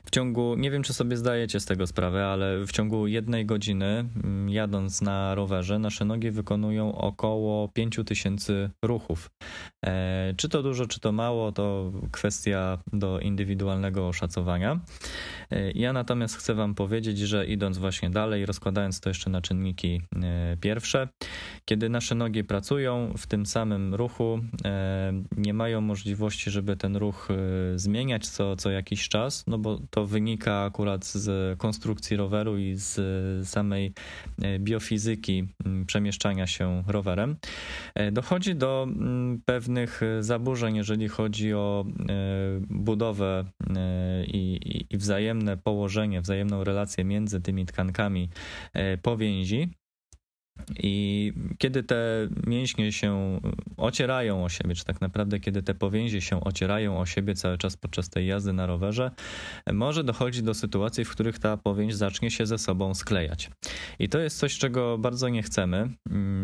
W 0.05 0.11
ciągu, 0.11 0.55
nie 0.57 0.71
wiem 0.71 0.83
czy 0.83 0.95
sobie 0.95 1.17
zdajecie 1.17 1.61
z 1.61 1.65
tego 1.65 1.87
sprawę, 1.87 2.27
ale 2.27 2.65
w 2.65 2.73
ciągu 2.73 3.07
jednej 3.07 3.47
godziny 3.47 4.05
mm, 4.25 4.49
jadąc 4.49 5.03
na 5.03 5.35
rowerze, 5.35 5.79
nasze 5.79 6.05
nogi 6.05 6.31
wykonują 6.31 6.95
około 6.95 7.69
5000 7.69 8.71
ruchów. 8.83 9.31
E, 9.87 10.35
czy 10.37 10.49
to 10.49 10.63
dużo, 10.63 10.87
czy 10.87 11.01
to 11.01 11.13
mało, 11.13 11.53
to 11.53 11.93
kwestia 12.13 12.79
do 12.93 13.21
indywidualnego 13.21 14.09
oszacowania. 14.09 14.81
E, 15.51 15.71
ja 15.71 15.93
natomiast 15.93 16.37
chcę 16.37 16.55
Wam 16.55 16.75
powiedzieć, 16.75 17.19
że 17.19 17.47
idąc 17.47 17.79
właśnie 17.79 18.11
dalej, 18.11 18.47
rozkładając 18.47 19.01
to 19.01 19.11
jeszcze 19.11 19.31
na 19.31 19.41
czynniki 19.41 20.03
e, 20.23 20.57
pierwsze, 20.61 21.09
kiedy 21.65 21.89
nasze 21.89 22.15
nogi 22.15 22.45
pracują 22.45 23.15
w 23.19 23.27
tym 23.27 23.47
samym 23.47 23.95
ruchu, 23.95 24.41
nie 25.37 25.55
mają 25.55 25.81
możliwości, 25.81 26.51
żeby 26.51 26.77
ten 26.77 26.97
ruch 26.97 27.29
zmieniać 27.75 28.29
co, 28.29 28.57
co 28.57 28.71
jakiś 28.71 29.09
czas, 29.09 29.45
no 29.47 29.59
bo 29.59 29.79
to 29.91 30.07
wynika 30.07 30.65
akurat 30.65 31.05
z 31.05 31.59
konstrukcji 31.59 32.17
roweru 32.17 32.59
i 32.59 32.75
z 32.77 32.99
samej 33.49 33.93
biofizyki 34.59 35.49
przemieszczania 35.87 36.47
się 36.47 36.83
rowerem. 36.87 37.37
Dochodzi 38.13 38.55
do 38.55 38.87
pewnych 39.45 40.03
e, 40.03 40.23
zaburzeń, 40.23 40.77
jeżeli 40.77 41.09
chodzi 41.09 41.55
o 41.55 41.85
e, 41.87 42.15
budowę 42.71 43.45
e, 43.77 44.25
i, 44.25 44.87
i 44.91 44.99
wzajemne 44.99 45.57
położenie, 45.57 46.21
wzajemną 46.21 46.65
relację 46.65 47.05
między 47.05 47.41
tymi 47.41 47.67
tkankami 47.67 48.29
powięzi. 49.03 49.80
I 50.79 51.33
kiedy 51.59 51.83
te 51.83 52.29
mięśnie 52.47 52.93
się 52.93 53.41
ocierają 53.77 54.45
o 54.45 54.49
siebie, 54.49 54.75
czy 54.75 54.85
tak 54.85 55.01
naprawdę 55.01 55.41
kiedy 55.41 55.63
te 55.63 55.75
powięzie 55.75 56.21
się 56.21 56.41
ocierają 56.41 56.99
o 56.99 57.07
siebie 57.07 57.35
cały 57.35 57.59
czas 57.59 57.77
podczas 57.77 58.11
tej 58.11 58.27
jazdy 58.27 58.53
na 58.53 58.67
rowerze, 58.67 59.11
może 59.73 60.05
dochodzić 60.05 60.43
do 60.43 60.55
sytuacji, 60.55 61.05
w 61.05 61.11
których 61.11 61.39
ta 61.39 61.57
powięź 61.57 61.95
zacznie 61.95 62.31
się 62.31 62.47
ze 62.47 62.59
sobą 62.59 62.95
sklejać. 62.95 63.51
I 63.99 64.09
to 64.09 64.19
jest 64.19 64.39
coś, 64.39 64.59
czego 64.59 64.99
bardzo 64.99 65.29
nie 65.29 65.43
chcemy. 65.43 65.89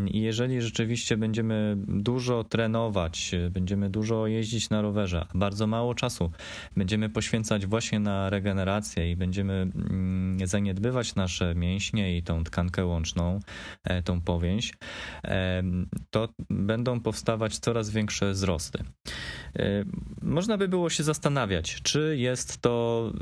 I 0.07 0.21
jeżeli 0.21 0.63
rzeczywiście 0.63 1.17
będziemy 1.17 1.77
dużo 1.89 2.45
trenować, 2.45 3.31
będziemy 3.51 3.91
dużo 3.91 4.27
jeździć 4.27 4.71
na 4.71 4.83
rowerze, 4.83 5.27
a 5.35 5.39
bardzo 5.39 5.67
mało 5.67 5.95
czasu 5.95 6.31
będziemy 6.77 7.09
poświęcać 7.09 7.67
właśnie 7.67 8.01
na 8.01 8.31
regenerację 8.31 9.11
i 9.11 9.17
będziemy 9.17 9.53
mm, 9.53 10.47
zaniedbywać 10.47 11.15
nasze 11.15 11.55
mięśnie 11.55 12.17
i 12.17 12.23
tą 12.23 12.45
tkankę 12.45 12.87
łączną, 12.87 13.41
e, 13.85 14.03
tą 14.07 14.21
powięź, 14.21 14.73
to 16.11 16.29
będą 16.51 17.01
powstawać 17.01 17.59
coraz 17.59 17.91
większe 17.91 18.31
wzrosty. 18.31 18.85
Można 20.23 20.59
by 20.59 20.69
było 20.69 20.91
się 20.91 21.03
zastanawiać, 21.03 21.83
czy 21.83 22.17
jest 22.19 22.63
to 22.63 23.13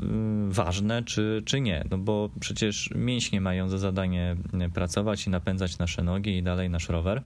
ważne, 0.49 1.03
czy, 1.03 1.41
czy 1.45 1.61
nie, 1.61 1.83
no 1.91 1.97
bo 1.97 2.29
przecież 2.39 2.89
mięśnie 2.95 3.41
mają 3.41 3.69
za 3.69 3.77
zadanie 3.77 4.35
pracować 4.73 5.27
i 5.27 5.29
napędzać 5.29 5.77
nasze 5.77 6.03
nogi 6.03 6.37
i 6.37 6.43
dalej 6.43 6.69
nasz 6.69 6.89
rower. 6.89 7.23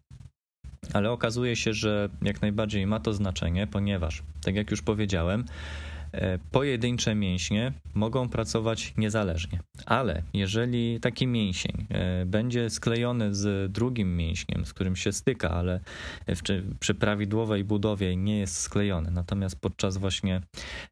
Ale 0.94 1.12
okazuje 1.12 1.56
się, 1.56 1.74
że 1.74 2.10
jak 2.22 2.42
najbardziej 2.42 2.88
ma 2.88 3.00
to 3.00 3.14
znaczenie, 3.14 3.68
ponieważ, 3.68 4.24
tak 4.44 4.56
jak 4.56 4.72
już 4.72 4.82
powiedziałem, 4.82 5.46
pojedyncze 6.52 7.16
mięśnie 7.16 7.74
mogą 7.94 8.30
pracować 8.30 8.94
niezależnie, 8.98 9.60
ale 9.86 10.24
jeżeli 10.34 11.00
taki 11.00 11.28
mięsień 11.28 11.88
e, 11.90 12.26
będzie 12.26 12.70
sklejony 12.70 13.36
z 13.36 13.72
drugim 13.72 14.18
mięśniem, 14.18 14.66
z 14.66 14.74
którym 14.74 14.96
się 14.96 15.12
styka, 15.12 15.50
ale 15.52 15.80
przy 16.80 16.96
prawidłowej 16.96 17.64
budowie 17.64 18.16
nie 18.16 18.40
jest 18.40 18.58
sklejony, 18.58 19.12
natomiast 19.12 19.62
podczas 19.62 19.98
właśnie 19.98 20.42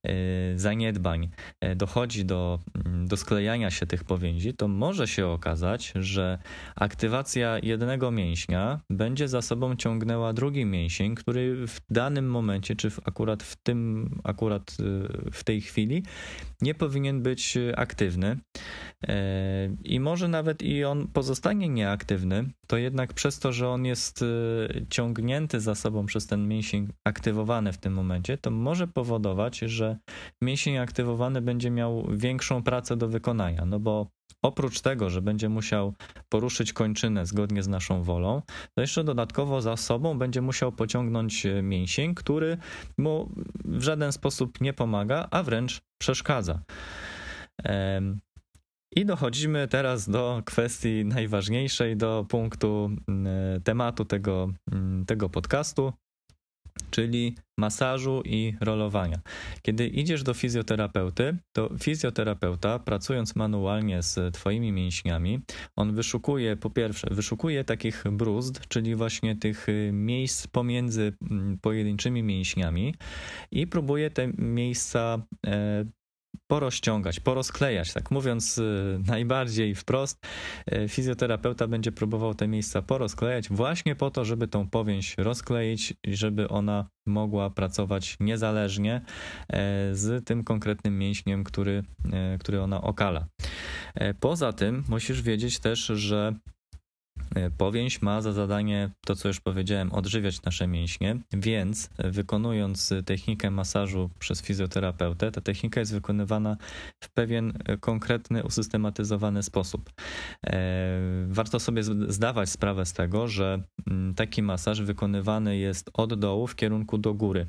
e, 0.04 0.14
zaniedbań 0.56 1.30
dochodzi 1.76 2.26
do, 2.26 2.60
mm, 2.86 3.08
do 3.08 3.18
sklejania 3.18 3.72
się 3.72 3.86
tych 3.86 4.04
powięzi, 4.04 4.54
to 4.54 4.68
może 4.68 5.08
się 5.08 5.28
okazać, 5.28 5.94
że 5.96 6.38
aktywacja 6.76 7.60
jednego 7.64 8.12
mięśnia 8.12 8.80
będzie 8.90 9.28
za 9.28 9.42
sobą 9.42 9.76
ciągnęła 9.76 10.34
drugi 10.34 10.66
mięsień, 10.66 11.16
który 11.16 11.68
w 11.68 11.80
danym 11.90 12.30
momencie, 12.30 12.76
czy 12.76 12.90
w, 12.90 13.00
akurat 13.08 13.44
w 13.44 13.56
tym 13.56 14.10
akurat 14.24 14.78
w 15.32 15.44
tej 15.44 15.62
chwili, 15.62 16.04
nie 16.62 16.74
powinien 16.74 17.22
być 17.22 17.58
aktywny. 17.76 18.38
E, 19.08 19.70
I 19.84 20.00
może 20.00 20.28
nawet 20.28 20.62
i 20.62 20.84
on 20.84 21.08
pozostanie 21.08 21.70
nieaktywny, 21.70 22.50
to 22.68 22.78
jednak 22.78 23.14
przez 23.14 23.40
to, 23.40 23.52
że 23.52 23.70
on 23.70 23.86
jest 23.86 24.22
e, 24.22 24.26
ciągnięty 24.90 25.60
za 25.60 25.76
sobą 25.76 26.06
przez 26.06 26.28
ten 26.28 26.48
mięsień 26.48 26.88
aktywowany 27.04 27.74
w 27.74 27.78
tym 27.78 27.94
momencie, 27.94 28.38
to 28.38 28.52
może 28.52 28.88
powodować, 28.88 29.58
że 29.60 29.98
mięsień 30.42 30.78
aktywowany 30.78 31.42
będzie 31.42 31.72
miał 31.72 32.08
większą 32.12 32.64
pracę 32.64 32.98
do 32.98 33.08
wykonania, 33.08 33.66
no 33.66 33.80
bo 33.80 34.08
oprócz 34.41 34.82
tego, 34.82 35.10
że 35.10 35.22
będzie 35.22 35.50
musiał 35.50 35.94
poruszyć 36.29 36.74
kończynę 36.74 37.25
zgodnie 37.25 37.63
z 37.63 37.67
naszą 37.67 38.03
wolą, 38.03 38.41
to 38.75 38.82
jeszcze 38.82 39.03
dodatkowo 39.03 39.62
za 39.62 39.77
sobą 39.77 40.17
będzie 40.17 40.41
musiał 40.41 40.72
pociągnąć 40.72 41.46
e, 41.46 41.62
mięsień, 41.62 42.15
który 42.15 42.58
mu 42.98 43.32
w 43.65 43.82
żaden 43.82 44.12
sposób 44.12 44.62
nie 44.62 44.74
pomaga, 44.74 45.27
a 45.32 45.44
wręcz 45.44 45.82
przeszkadza. 46.01 46.62
I 48.96 49.06
dochodzimy 49.06 49.67
teraz 49.67 50.10
do 50.10 50.41
kwestii 50.46 51.06
najważniejszej, 51.06 51.98
do 51.98 52.25
punktu 52.29 52.89
tematu 53.63 54.06
tego, 54.06 54.50
tego 55.08 55.29
podcastu, 55.29 55.94
czyli 56.91 57.36
masażu 57.57 58.22
i 58.25 58.53
rolowania. 58.62 59.19
Kiedy 59.62 59.88
idziesz 59.88 60.24
do 60.24 60.34
fizjoterapeuty, 60.34 61.38
to 61.51 61.69
fizjoterapeuta, 61.79 62.79
pracując 62.79 63.36
manualnie 63.36 64.03
z 64.03 64.34
Twoimi 64.34 64.72
mięśniami, 64.72 65.39
on 65.75 65.96
wyszukuje, 65.96 66.55
po 66.55 66.69
pierwsze, 66.69 67.07
wyszukuje 67.12 67.63
takich 67.63 68.03
bruzd, 68.12 68.67
czyli 68.67 68.96
właśnie 68.96 69.36
tych 69.36 69.69
y, 69.69 69.89
miejsc 69.93 70.48
pomiędzy 70.48 71.13
mm, 71.31 71.57
pojedynczymi 71.62 72.24
mięśniami 72.24 72.96
i 73.51 73.67
próbuje 73.67 74.12
te 74.12 74.27
miejsca 74.38 75.22
e, 75.48 75.86
porozciągać, 76.48 77.20
porozklejać. 77.20 77.94
Tak 77.94 78.12
mówiąc 78.12 78.58
y, 78.58 79.00
najbardziej 79.08 79.75
wprost, 79.75 80.25
y, 80.74 80.88
fizjoterapeuta 80.89 81.68
będzie 81.68 81.92
próbował 81.92 82.36
te 82.36 82.48
miejsca 82.48 82.82
porozklejać 82.82 83.50
właśnie 83.50 83.96
po 83.96 84.12
to, 84.12 84.25
żeby 84.25 84.48
tą 84.48 84.70
powięź 84.70 85.18
rozkleić 85.18 85.94
i 86.04 86.16
żeby 86.16 86.48
ona 86.48 86.89
mogła 87.06 87.50
pracować 87.50 88.18
niezależnie 88.20 88.96
e, 88.96 89.04
z 89.96 90.25
tym 90.25 90.44
konkretnym 90.44 90.98
mięśniem, 90.98 91.44
który, 91.44 91.84
który 92.39 92.62
ona 92.62 92.82
okala. 92.82 93.27
Poza 94.20 94.54
tym 94.54 94.84
musisz 94.89 95.22
wiedzieć 95.22 95.60
też, 95.60 95.80
że 95.80 96.34
powięź 97.57 98.01
ma 98.01 98.22
za 98.22 98.34
zadanie 98.34 98.89
to, 99.05 99.15
co 99.15 99.27
już 99.27 99.39
powiedziałem, 99.39 99.93
odżywiać 99.93 100.41
nasze 100.41 100.67
mięśnie, 100.67 101.19
więc 101.34 101.89
wykonując 101.98 102.93
technikę 103.05 103.51
masażu 103.51 104.10
przez 104.19 104.41
fizjoterapeutę, 104.41 105.31
ta 105.31 105.41
technika 105.41 105.79
jest 105.79 105.93
wykonywana 105.93 106.57
w 107.03 107.10
pewien 107.13 107.53
konkretny, 107.79 108.43
usystematyzowany 108.43 109.43
sposób. 109.43 109.89
E, 110.48 111.00
warto 111.27 111.60
sobie 111.60 111.84
zdawać 112.07 112.50
sprawę 112.50 112.86
z 112.86 112.93
tego, 112.93 113.27
że 113.27 113.63
mm, 113.88 114.13
taki 114.13 114.41
masaż 114.41 114.81
wykonywany 114.81 115.57
jest 115.57 115.89
od 115.93 116.19
dołu 116.19 116.48
w 116.48 116.55
kierunku 116.55 116.98
do 116.98 117.13
góry, 117.13 117.48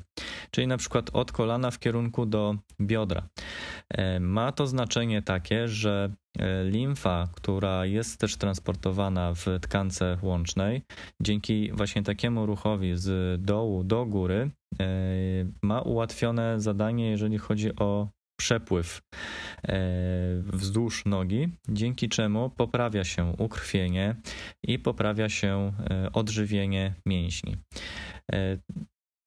czyli 0.51 0.67
na 0.67 0.77
przykład 0.77 1.09
od 1.13 1.31
kolana 1.31 1.71
w 1.71 1.79
kierunku 1.79 2.25
do 2.25 2.55
biodra. 2.81 3.29
E, 3.89 4.19
ma 4.19 4.51
to 4.51 4.67
znaczenie 4.67 5.21
takie, 5.21 5.67
że 5.67 6.09
E, 6.28 6.28
limfa, 6.63 7.27
która 7.35 7.85
jest 7.85 8.19
też 8.19 8.37
transportowana 8.37 9.33
w 9.33 9.45
tkance 9.61 10.17
łącznej, 10.21 10.81
dzięki 11.21 11.71
właśnie 11.71 12.03
takiemu 12.03 12.45
ruchowi 12.45 12.91
z 12.95 13.41
dołu 13.41 13.83
do 13.83 14.05
góry, 14.05 14.51
e, 14.79 14.85
ma 15.61 15.81
ułatwione 15.81 16.61
zadanie, 16.61 17.09
jeżeli 17.09 17.37
chodzi 17.37 17.75
o 17.75 18.07
przepływ 18.39 19.01
wzdłuż 20.43 21.05
nogi, 21.05 21.47
dzięki 21.69 22.09
czemu 22.09 22.49
poprawia 22.49 23.03
się 23.03 23.33
ukrwienie 23.37 24.15
i 24.63 24.79
poprawia 24.79 25.29
się 25.29 25.73
odżywienie 26.13 26.93
mięśni. 27.05 27.57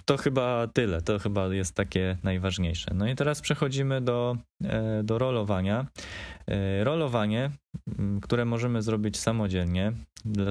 To 0.04 0.16
chyba 0.16 0.66
tyle, 0.66 1.02
to 1.02 1.18
chyba 1.18 1.54
jest 1.54 1.74
takie 1.74 2.16
najważniejsze. 2.22 2.94
No 2.94 3.08
i 3.08 3.14
teraz 3.14 3.40
przechodzimy 3.40 4.00
do, 4.00 4.36
e, 4.64 5.02
do 5.02 5.18
rolowania. 5.18 5.86
E, 6.46 6.84
rolowanie, 6.84 7.50
które 8.22 8.44
możemy 8.44 8.82
zrobić 8.82 9.18
samodzielnie, 9.18 9.92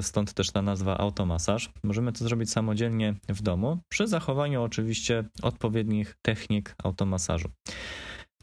stąd 0.02 0.34
też 0.34 0.52
ta 0.52 0.62
nazwa 0.62 0.98
automasaż. 0.98 1.72
Możemy 1.84 2.14
to 2.14 2.24
zrobić 2.26 2.52
samodzielnie 2.52 3.16
w 3.30 3.42
domu, 3.42 3.78
przy 3.90 4.08
zachowaniu 4.08 4.64
oczywiście 4.64 5.24
odpowiednich 5.42 6.16
technik 6.22 6.76
automasażu. 6.84 7.50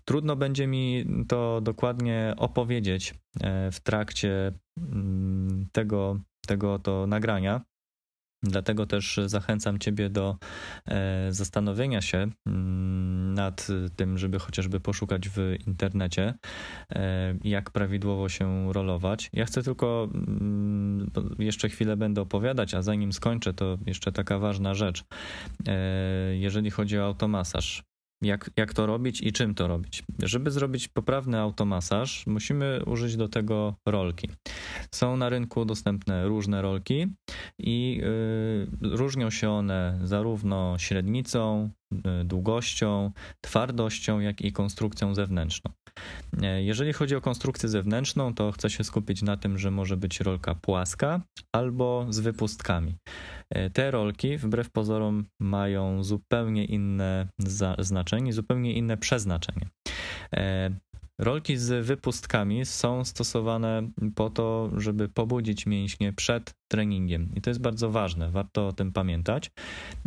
Trudno 0.05 0.37
będzie 0.37 0.67
mi 0.67 1.07
to 1.29 1.61
dokładnie 1.61 2.35
opowiedzieć 2.37 3.15
e, 3.41 3.71
w 3.73 3.81
trakcie 3.81 4.53
tego, 5.73 6.19
tego 6.47 6.79
to 6.79 7.07
nagrania, 7.07 7.61
Dlatego 8.43 8.87
też 8.87 9.21
zachęcam 9.27 9.79
Ciebie 9.79 10.11
do 10.11 10.37
e, 10.87 11.33
zastanowienia 11.33 12.01
się 12.01 12.29
mm, 12.47 13.35
nad 13.35 13.67
tym, 13.97 14.19
żeby 14.19 14.39
chociażby 14.39 14.81
poszukać 14.81 15.29
w 15.29 15.55
internecie, 15.67 16.35
e, 16.91 17.35
jak 17.45 17.71
prawidłowo 17.71 18.29
się 18.29 18.73
rolować. 18.73 19.31
Ja 19.33 19.45
chcę 19.45 19.63
tylko, 19.63 20.09
mm, 20.15 21.11
jeszcze 21.39 21.69
chwilę 21.69 21.97
będę 21.97 22.21
opowiadać, 22.21 22.75
a 22.75 22.83
zanim 22.83 23.13
skończę, 23.13 23.55
to 23.55 23.79
jeszcze 23.87 24.13
taka 24.13 24.39
ważna 24.39 24.75
rzecz. 24.75 25.05
E, 25.69 26.37
jeżeli 26.37 26.71
chodzi 26.71 26.99
o 26.99 27.05
automasaż, 27.05 27.88
jak, 28.23 28.51
jak 28.57 28.75
to 28.75 28.87
robić 28.87 29.21
i 29.21 29.33
czym 29.33 29.55
to 29.55 29.69
robić. 29.69 30.03
Żeby 30.23 30.51
zrobić 30.51 30.89
poprawny 30.89 31.39
automasaż, 31.39 32.27
musimy 32.27 32.81
użyć 32.87 33.17
do 33.17 33.29
tego 33.29 33.75
rolki. 33.87 34.29
Są 34.95 35.17
na 35.17 35.29
rynku 35.29 35.65
dostępne 35.65 36.29
różne 36.29 36.63
rolki 36.63 37.07
i 37.59 38.01
yy, 38.83 38.97
różnią 38.97 39.31
się 39.31 39.51
one 39.51 40.01
zarówno 40.05 40.79
średnicą, 40.79 41.71
długością, 42.25 43.13
twardością, 43.41 44.21
jak 44.21 44.41
i 44.41 44.53
konstrukcją 44.53 45.15
zewnętrzną. 45.15 45.71
Yy, 46.43 46.63
jeżeli 46.63 46.93
chodzi 46.93 47.17
o 47.17 47.21
konstrukcję 47.21 47.69
zewnętrzną, 47.69 48.35
to 48.35 48.53
chcę 48.53 48.71
się 48.71 48.85
skupić 48.85 49.23
na 49.23 49.37
tym, 49.37 49.59
że 49.59 49.71
może 49.71 49.97
być 49.97 50.21
rolka 50.21 50.55
płaska 50.55 51.21
albo 51.53 52.07
z 52.11 52.19
wypustkami. 52.19 52.97
E, 53.51 53.71
te 53.71 53.91
rolki, 53.91 54.37
wbrew 54.37 54.71
pozorom, 54.71 55.25
mają 55.41 56.05
zupełnie 56.05 56.65
inne 56.65 57.29
znaczenie, 57.79 58.33
zupełnie 58.33 58.73
inne 58.73 58.97
przeznaczenie. 58.97 59.69
E, 61.19 61.25
rolki 61.25 61.57
z 61.57 61.87
wypustkami 61.87 62.67
są 62.67 63.05
stosowane 63.05 63.91
po 64.15 64.31
to, 64.31 64.71
żeby 64.77 65.09
pobudzić 65.09 65.67
mięśnie 65.67 66.13
przed 66.13 66.55
treningiem. 66.69 67.31
I 67.35 67.41
to 67.41 67.51
jest 67.51 67.61
bardzo 67.61 67.91
ważne, 67.91 68.31
warto 68.31 68.69
o 68.69 68.73
tym 68.73 68.93
pamiętać. 68.93 69.51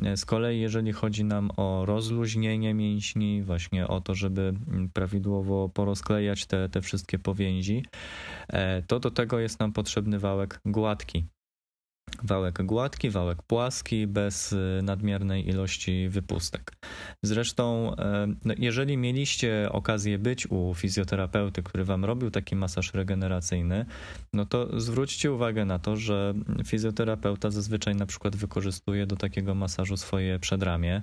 E, 0.01 0.17
z 0.17 0.25
kolei, 0.25 0.59
jeżeli 0.59 0.91
chodzi 0.91 1.23
nam 1.23 1.51
o 1.57 1.85
rozluźnienie 1.85 2.73
mięśni, 2.73 3.43
właśnie 3.43 3.87
o 3.87 4.01
to, 4.01 4.15
żeby 4.15 4.53
prawidłowo 4.93 5.69
porozklejać 5.69 6.45
te, 6.45 6.69
te 6.69 6.81
wszystkie 6.81 7.19
powięzi, 7.19 7.85
to 8.87 8.99
do 8.99 9.11
tego 9.11 9.39
jest 9.39 9.59
nam 9.59 9.73
potrzebny 9.73 10.19
wałek 10.19 10.61
gładki. 10.65 11.25
Wałek 12.23 12.63
gładki, 12.63 13.09
wałek 13.09 13.43
płaski, 13.43 14.07
bez 14.07 14.53
y, 14.53 14.79
nadmiernej 14.83 15.49
ilości 15.49 16.09
wypustek. 16.09 16.71
Zresztą, 17.23 17.95
e, 17.95 18.27
no, 18.45 18.53
jeżeli 18.57 18.97
mieliście 18.97 19.69
okazję 19.71 20.19
być 20.19 20.47
u 20.47 20.73
fizjoterapeuty, 20.75 21.63
który 21.63 21.85
wam 21.85 22.05
robił 22.05 22.31
taki 22.31 22.55
masaż 22.55 22.93
regeneracyjny, 22.93 23.85
no 24.33 24.45
to 24.45 24.79
zwróćcie 24.79 25.31
uwagę 25.31 25.65
na 25.65 25.79
to, 25.79 25.95
że 25.95 26.33
fizjoterapeuta 26.65 27.49
zazwyczaj 27.49 27.95
na 27.95 28.05
przykład 28.05 28.35
wykorzystuje 28.35 29.05
do 29.05 29.15
takiego 29.15 29.55
masażu 29.55 29.97
swoje 29.97 30.39
przedramię 30.39 31.01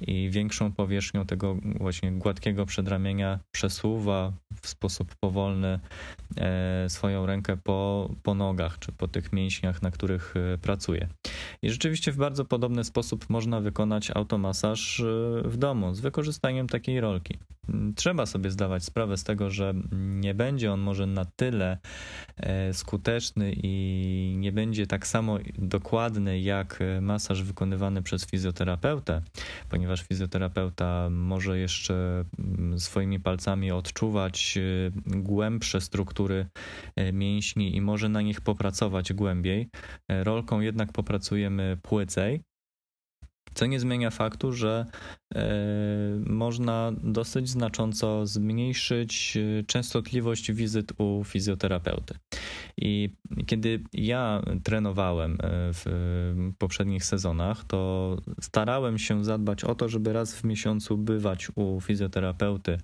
i 0.00 0.30
większą 0.30 0.72
powierzchnią 0.72 1.26
tego 1.26 1.56
właśnie 1.80 2.12
gładkiego 2.12 2.66
przedramienia 2.66 3.38
przesuwa 3.50 4.32
w 4.62 4.68
sposób 4.68 5.14
powolny 5.20 5.80
e, 6.36 6.84
swoją 6.88 7.26
rękę 7.26 7.56
po, 7.56 8.10
po 8.22 8.34
nogach 8.34 8.78
czy 8.78 8.92
po 8.92 9.08
tych 9.08 9.32
mięśniach, 9.32 9.82
na 9.82 9.90
których 9.90 10.34
e, 10.36 10.47
pracuje. 10.62 11.08
I 11.62 11.70
rzeczywiście 11.70 12.12
w 12.12 12.16
bardzo 12.16 12.44
podobny 12.44 12.84
sposób 12.84 13.30
można 13.30 13.60
wykonać 13.60 14.10
automasaż 14.10 15.02
w 15.44 15.56
domu 15.56 15.94
z 15.94 16.00
wykorzystaniem 16.00 16.66
takiej 16.66 17.00
rolki. 17.00 17.38
Trzeba 17.96 18.26
sobie 18.26 18.50
zdawać 18.50 18.84
sprawę 18.84 19.16
z 19.16 19.24
tego, 19.24 19.50
że 19.50 19.74
nie 19.92 20.34
będzie 20.34 20.72
on 20.72 20.80
może 20.80 21.06
na 21.06 21.24
tyle 21.24 21.78
e, 22.36 22.74
skuteczny 22.74 23.52
i 23.62 24.34
nie 24.36 24.52
będzie 24.52 24.86
tak 24.86 25.06
samo 25.06 25.38
dokładny 25.58 26.40
jak 26.40 26.78
masaż 27.00 27.42
wykonywany 27.42 28.02
przez 28.02 28.26
fizjoterapeutę, 28.26 29.22
ponieważ 29.68 30.02
fizjoterapeuta 30.02 31.08
może 31.10 31.58
jeszcze 31.58 32.24
mm, 32.38 32.80
swoimi 32.80 33.20
palcami 33.20 33.70
odczuwać 33.70 34.58
e, 34.58 34.90
głębsze 35.06 35.80
struktury 35.80 36.46
e, 36.96 37.12
mięśni 37.12 37.76
i 37.76 37.80
może 37.80 38.08
na 38.08 38.22
nich 38.22 38.40
popracować 38.40 39.12
głębiej. 39.12 39.68
Rolką 40.08 40.60
jednak 40.60 40.92
popracujemy 40.92 41.78
płycej, 41.82 42.42
co 43.54 43.66
nie 43.66 43.80
zmienia 43.80 44.10
faktu, 44.10 44.52
że 44.52 44.86
e, 44.86 45.27
można 46.26 46.92
dosyć 47.02 47.48
znacząco 47.48 48.26
zmniejszyć 48.26 49.36
e, 49.36 49.64
częstotliwość 49.64 50.52
wizyt 50.52 50.92
u 50.98 51.24
fizjoterapeuty. 51.24 52.14
I 52.76 53.10
kiedy 53.46 53.84
ja 53.92 54.42
trenowałem 54.64 55.32
e, 55.32 55.36
w 55.72 55.84
poprzednich 56.58 57.04
sezonach, 57.04 57.64
to 57.64 58.16
starałem 58.40 58.98
się 58.98 59.24
zadbać 59.24 59.64
o 59.64 59.74
to, 59.74 59.88
żeby 59.88 60.12
raz 60.12 60.34
w 60.34 60.44
miesiącu 60.44 60.98
bywać 60.98 61.48
u 61.54 61.80
fizjoterapeuty, 61.80 62.78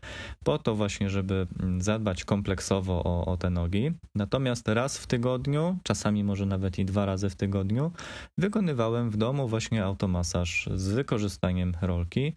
po 0.45 0.59
to 0.59 0.75
właśnie, 0.75 1.11
żeby 1.11 1.47
zadbać 1.79 2.25
kompleksowo 2.25 3.05
o, 3.05 3.27
o 3.27 3.37
te 3.37 3.51
nogi. 3.51 3.91
Natomiast 4.15 4.69
raz 4.69 4.99
w 4.99 5.07
tygodniu, 5.07 5.79
czasami 5.83 6.25
może 6.25 6.47
nawet 6.47 6.79
i 6.79 6.85
dwa 6.85 7.07
razy 7.07 7.31
w 7.31 7.37
tygodniu, 7.37 7.93
wykonywałem 8.39 9.11
w 9.11 9.17
domu 9.17 9.49
właśnie 9.49 9.85
automasaż 9.85 10.69
z 10.75 10.89
wykorzystaniem 10.89 11.73
rolki. 11.83 12.34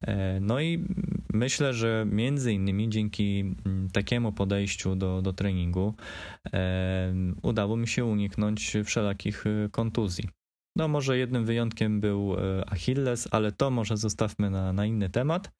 E, 0.00 0.40
no 0.40 0.60
i 0.60 0.84
myślę, 1.32 1.74
że 1.74 2.06
między 2.10 2.52
innymi 2.52 2.88
dzięki 2.88 3.54
takiemu 3.92 4.32
podejściu 4.32 4.96
do, 4.96 5.22
do 5.22 5.32
treningu 5.32 5.94
e, 6.52 7.14
udało 7.42 7.76
mi 7.76 7.88
się 7.88 8.04
uniknąć 8.04 8.76
wszelakich 8.84 9.44
e, 9.46 9.68
kontuzji. 9.68 10.28
No, 10.76 10.88
może 10.88 11.18
jednym 11.18 11.44
wyjątkiem 11.44 12.00
był 12.00 12.36
Achilles, 12.66 13.28
ale 13.30 13.52
to 13.52 13.70
może 13.70 13.96
zostawmy 13.96 14.50
na, 14.50 14.72
na 14.72 14.86
inny 14.86 15.10
temat, 15.10 15.50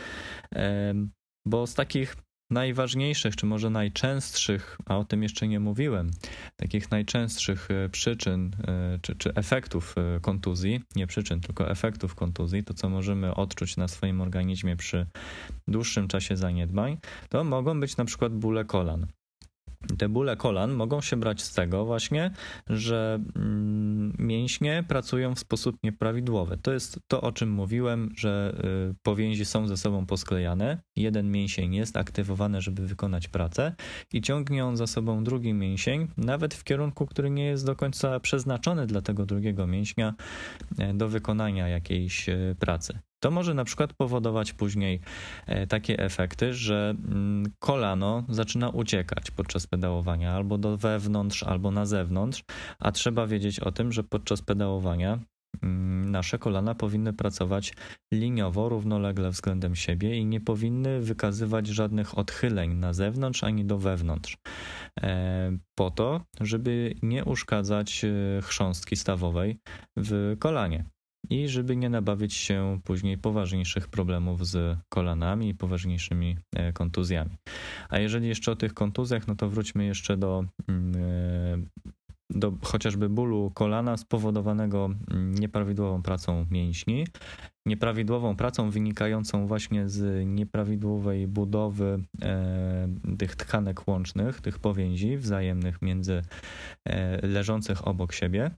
bo 1.46 1.66
z 1.66 1.74
takich 1.74 2.16
najważniejszych, 2.50 3.36
czy 3.36 3.46
może 3.46 3.70
najczęstszych, 3.70 4.78
a 4.86 4.98
o 4.98 5.04
tym 5.04 5.22
jeszcze 5.22 5.48
nie 5.48 5.60
mówiłem, 5.60 6.10
takich 6.56 6.90
najczęstszych 6.90 7.68
e, 7.70 7.88
przyczyn 7.88 8.50
e, 8.68 8.98
czy, 9.02 9.16
czy 9.16 9.34
efektów 9.34 9.94
e, 9.98 10.20
kontuzji, 10.20 10.80
nie 10.96 11.06
przyczyn, 11.06 11.40
tylko 11.40 11.70
efektów 11.70 12.14
kontuzji, 12.14 12.64
to 12.64 12.74
co 12.74 12.88
możemy 12.88 13.34
odczuć 13.34 13.76
na 13.76 13.88
swoim 13.88 14.20
organizmie 14.20 14.76
przy 14.76 15.06
dłuższym 15.68 16.08
czasie 16.08 16.36
zaniedbań, 16.36 16.98
to 17.28 17.44
mogą 17.44 17.80
być 17.80 17.96
na 17.96 18.04
przykład 18.04 18.32
bóle 18.32 18.64
kolan. 18.64 19.06
Te 19.98 20.08
bóle 20.08 20.36
kolan 20.36 20.72
mogą 20.72 21.00
się 21.00 21.16
brać 21.16 21.42
z 21.42 21.54
tego 21.54 21.84
właśnie, 21.84 22.30
że 22.66 23.20
mm, 23.36 24.12
mięśnie 24.18 24.84
pracują 24.88 25.34
w 25.34 25.38
sposób 25.38 25.76
nieprawidłowy. 25.82 26.58
To 26.62 26.72
jest 26.72 27.00
to, 27.06 27.20
o 27.20 27.32
czym 27.32 27.50
mówiłem, 27.50 28.10
że 28.16 28.54
y, 28.90 28.94
powięzi 29.02 29.44
są 29.44 29.68
ze 29.68 29.76
sobą 29.76 30.06
posklejane. 30.06 30.78
Jeden 30.96 31.30
mięsień 31.30 31.74
jest 31.74 31.96
aktywowany, 31.96 32.60
żeby 32.60 32.86
wykonać 32.86 33.28
pracę 33.28 33.74
i 34.12 34.22
ciągnie 34.22 34.64
on 34.64 34.76
za 34.76 34.86
sobą 34.86 35.24
drugi 35.24 35.54
mięsień, 35.54 36.08
nawet 36.16 36.54
w 36.54 36.64
kierunku, 36.64 37.06
który 37.06 37.30
nie 37.30 37.44
jest 37.44 37.66
do 37.66 37.76
końca 37.76 38.20
przeznaczony 38.20 38.86
dla 38.86 39.02
tego 39.02 39.26
drugiego 39.26 39.66
mięśnia 39.66 40.14
e, 40.78 40.94
do 40.94 41.08
wykonania 41.08 41.68
jakiejś 41.68 42.28
e, 42.28 42.54
pracy. 42.58 42.98
To 43.20 43.30
może 43.30 43.54
na 43.54 43.64
przykład 43.64 43.92
powodować 43.92 44.52
później 44.52 45.00
e, 45.46 45.66
takie 45.66 45.98
efekty, 45.98 46.54
że 46.54 46.94
mm, 47.08 47.52
kolano 47.58 48.24
zaczyna 48.28 48.68
uciekać 48.68 49.30
podczas 49.30 49.66
pedałowania 49.66 50.32
albo 50.32 50.58
do 50.58 50.76
wewnątrz, 50.76 51.42
albo 51.42 51.70
na 51.70 51.86
zewnątrz, 51.86 52.44
a 52.78 52.92
trzeba 52.92 53.26
wiedzieć 53.26 53.60
o 53.60 53.72
tym, 53.72 53.92
że 53.92 54.04
podczas 54.04 54.42
pedałowania 54.42 55.18
mm, 55.62 56.10
nasze 56.10 56.38
kolana 56.38 56.74
powinny 56.74 57.12
pracować 57.12 57.72
liniowo, 58.14 58.68
równolegle 58.68 59.30
względem 59.30 59.76
siebie 59.76 60.16
i 60.16 60.24
nie 60.24 60.40
powinny 60.40 61.00
wykazywać 61.00 61.66
żadnych 61.66 62.18
odchyleń 62.18 62.74
na 62.74 62.92
zewnątrz 62.92 63.44
ani 63.44 63.64
do 63.64 63.78
wewnątrz. 63.78 64.36
E, 65.02 65.58
po 65.74 65.90
to, 65.90 66.20
żeby 66.40 66.94
nie 67.02 67.24
uszkadzać 67.24 68.04
e, 68.04 68.42
chrząstki 68.42 68.96
stawowej 68.96 69.58
w 69.96 70.36
kolanie. 70.38 70.84
I 71.30 71.48
żeby 71.48 71.76
nie 71.76 71.88
nabawić 71.88 72.34
się 72.34 72.80
później 72.84 73.18
poważniejszych 73.18 73.88
problemów 73.88 74.46
z 74.46 74.78
kolanami 74.88 75.48
i 75.48 75.54
poważniejszymi 75.54 76.36
e, 76.56 76.72
kontuzjami. 76.72 77.36
A 77.88 77.98
jeżeli 77.98 78.28
jeszcze 78.28 78.52
o 78.52 78.56
tych 78.56 78.74
kontuzjach, 78.74 79.26
no 79.26 79.34
to 79.34 79.48
wróćmy 79.48 79.84
jeszcze 79.84 80.16
do 80.16 80.44
mm, 80.68 80.92
e, 80.96 81.88
do 82.30 82.52
chociażby 82.62 83.08
bólu 83.08 83.50
kolana 83.54 83.96
spowodowanego 83.96 84.90
mm, 85.10 85.34
nieprawidłową 85.34 86.02
pracą 86.02 86.46
mięśni, 86.50 87.06
nieprawidłową 87.66 88.36
pracą 88.36 88.70
wynikającą 88.70 89.46
właśnie 89.46 89.88
z 89.88 90.26
nieprawidłowej 90.26 91.26
budowy 91.26 92.04
e, 92.22 92.88
tych 93.18 93.36
tkanek 93.36 93.88
łącznych, 93.88 94.40
tych 94.40 94.58
powięzi 94.58 95.16
wzajemnych 95.16 95.82
między 95.82 96.22
leżących 97.22 97.88
obok 97.88 98.12
siebie 98.12 98.50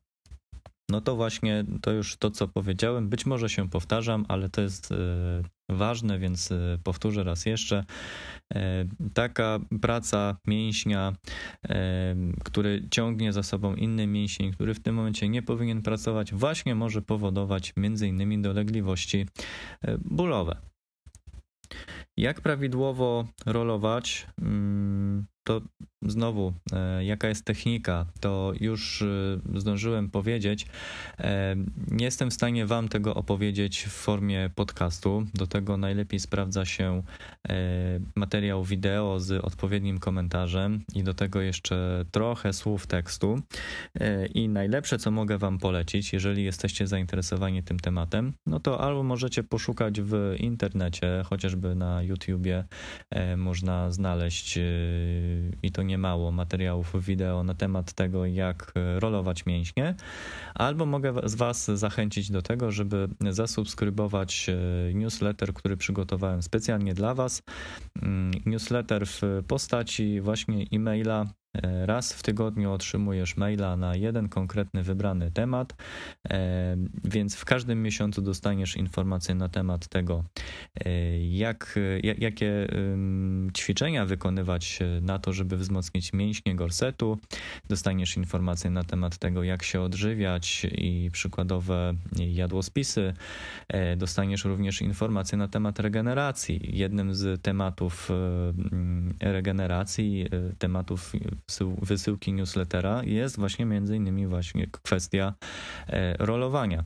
no 0.90 1.00
to 1.00 1.16
właśnie 1.16 1.64
to 1.82 1.90
już 1.90 2.16
to, 2.16 2.30
co 2.30 2.48
powiedziałem. 2.48 3.08
Być 3.08 3.26
może 3.26 3.48
się 3.48 3.68
powtarzam, 3.68 4.24
ale 4.28 4.48
to 4.48 4.60
jest 4.60 4.92
e, 4.92 4.96
ważne, 5.68 6.18
więc 6.18 6.52
e, 6.52 6.78
powtórzę 6.84 7.24
raz 7.24 7.46
jeszcze. 7.46 7.84
E, 8.54 8.84
taka 9.14 9.58
praca 9.80 10.36
mięśnia, 10.46 11.12
który 12.44 12.88
ciągnie 12.90 13.32
za 13.32 13.42
sobą 13.42 13.74
inny 13.74 14.06
mięsień, 14.06 14.52
który 14.52 14.74
w 14.74 14.80
tym 14.80 14.94
momencie 14.94 15.28
nie 15.28 15.42
powinien 15.42 15.82
pracować, 15.82 16.34
właśnie 16.34 16.74
może 16.74 17.02
powodować 17.02 17.72
innymi 18.02 18.42
dolegliwości 18.42 19.26
bólowe. 19.98 20.56
Jak 22.16 22.40
prawidłowo 22.40 23.24
rolować? 23.46 24.26
To 25.44 25.60
znowu, 26.02 26.52
e, 26.72 27.04
jaka 27.04 27.28
jest 27.28 27.44
technika, 27.44 28.06
to 28.20 28.52
już 28.60 29.02
e, 29.02 29.06
zdążyłem 29.54 30.10
powiedzieć. 30.10 30.66
E, 31.18 31.56
nie 31.90 32.04
jestem 32.04 32.30
w 32.30 32.34
stanie 32.34 32.66
Wam 32.66 32.88
tego 32.88 33.14
opowiedzieć 33.14 33.82
w 33.82 33.92
formie 33.92 34.50
podcastu. 34.54 35.26
Do 35.34 35.46
tego 35.46 35.76
najlepiej 35.76 36.20
sprawdza 36.20 36.64
się 36.64 37.02
materiał 38.14 38.64
wideo 38.64 39.20
z 39.20 39.44
odpowiednim 39.44 39.98
komentarzem 39.98 40.84
i 40.94 41.02
do 41.02 41.14
tego 41.14 41.40
jeszcze 41.40 42.04
trochę 42.10 42.52
słów 42.52 42.86
tekstu. 42.86 43.40
I 44.34 44.48
najlepsze, 44.48 44.98
co 44.98 45.10
mogę 45.10 45.38
Wam 45.38 45.58
polecić, 45.58 46.12
jeżeli 46.12 46.44
jesteście 46.44 46.86
zainteresowani 46.86 47.62
tym 47.62 47.80
tematem, 47.80 48.32
no 48.46 48.60
to 48.60 48.80
albo 48.80 49.02
możecie 49.02 49.42
poszukać 49.42 50.00
w 50.00 50.34
internecie, 50.38 51.22
chociażby 51.26 51.74
na 51.74 52.02
YouTubie, 52.02 52.64
można 53.36 53.90
znaleźć 53.90 54.58
i 55.62 55.72
to 55.72 55.82
nie 55.82 55.98
mało 55.98 56.32
materiałów 56.32 57.04
wideo 57.04 57.44
na 57.44 57.54
temat 57.54 57.92
tego, 57.92 58.26
jak 58.26 58.72
rolować 58.98 59.46
mięśnie, 59.46 59.94
albo 60.54 60.86
mogę 60.86 61.14
z 61.24 61.34
Was 61.34 61.70
zachęcić 61.74 62.30
do 62.30 62.42
tego, 62.42 62.70
żeby 62.72 63.08
zasubskrybować 63.30 64.48
e, 64.48 64.94
newsletter, 64.94 65.54
który 65.54 65.76
przygotowałem 65.76 66.42
specjalnie 66.42 66.94
dla 66.94 67.14
Was. 67.14 67.42
Mm, 68.02 68.30
newsletter 68.46 69.06
w 69.06 69.22
postaci 69.46 70.20
właśnie 70.20 70.64
e-maila 70.72 71.20
E, 71.20 71.39
raz 71.86 72.12
w 72.12 72.22
tygodniu 72.22 72.72
otrzymujesz 72.72 73.36
maila 73.36 73.76
na 73.76 73.96
jeden 73.96 74.28
konkretny 74.28 74.82
wybrany 74.82 75.30
temat, 75.30 75.74
e, 76.30 76.76
więc 77.04 77.36
w 77.36 77.44
każdym 77.44 77.82
miesiącu 77.82 78.22
dostaniesz 78.22 78.76
informacje 78.76 79.34
na 79.34 79.48
temat 79.48 79.88
tego, 79.88 80.24
e, 80.84 80.90
jak, 81.26 81.78
jakie 82.18 82.68
ćwiczenia 83.56 84.06
wykonywać 84.06 84.78
na 85.02 85.18
to, 85.18 85.32
żeby 85.32 85.56
wzmocnić 85.56 86.12
mięśnie 86.12 86.54
gorsetu. 86.54 87.18
Dostaniesz 87.68 88.16
informacje 88.16 88.70
na 88.70 88.84
temat 88.84 89.18
tego, 89.18 89.42
jak 89.42 89.62
się 89.62 89.80
odżywiać 89.80 90.66
i 90.72 91.10
przykładowe 91.12 91.94
jadłospisy. 92.16 93.14
Dostaniesz 93.96 94.44
również 94.44 94.82
informacje 94.82 95.38
na 95.38 95.48
temat 95.48 95.80
regeneracji. 95.80 96.78
Jednym 96.78 97.14
z 97.14 97.42
tematów 97.42 98.08
regeneracji, 99.20 100.26
tematów 100.58 101.12
wysyłki 101.82 102.32
newslettera 102.32 103.02
jest 103.04 103.38
właśnie 103.38 103.64
między 103.66 103.96
innymi 103.96 104.26
właśnie 104.26 104.66
kwestia 104.66 105.34
e, 105.86 106.16
rolowania 106.16 106.84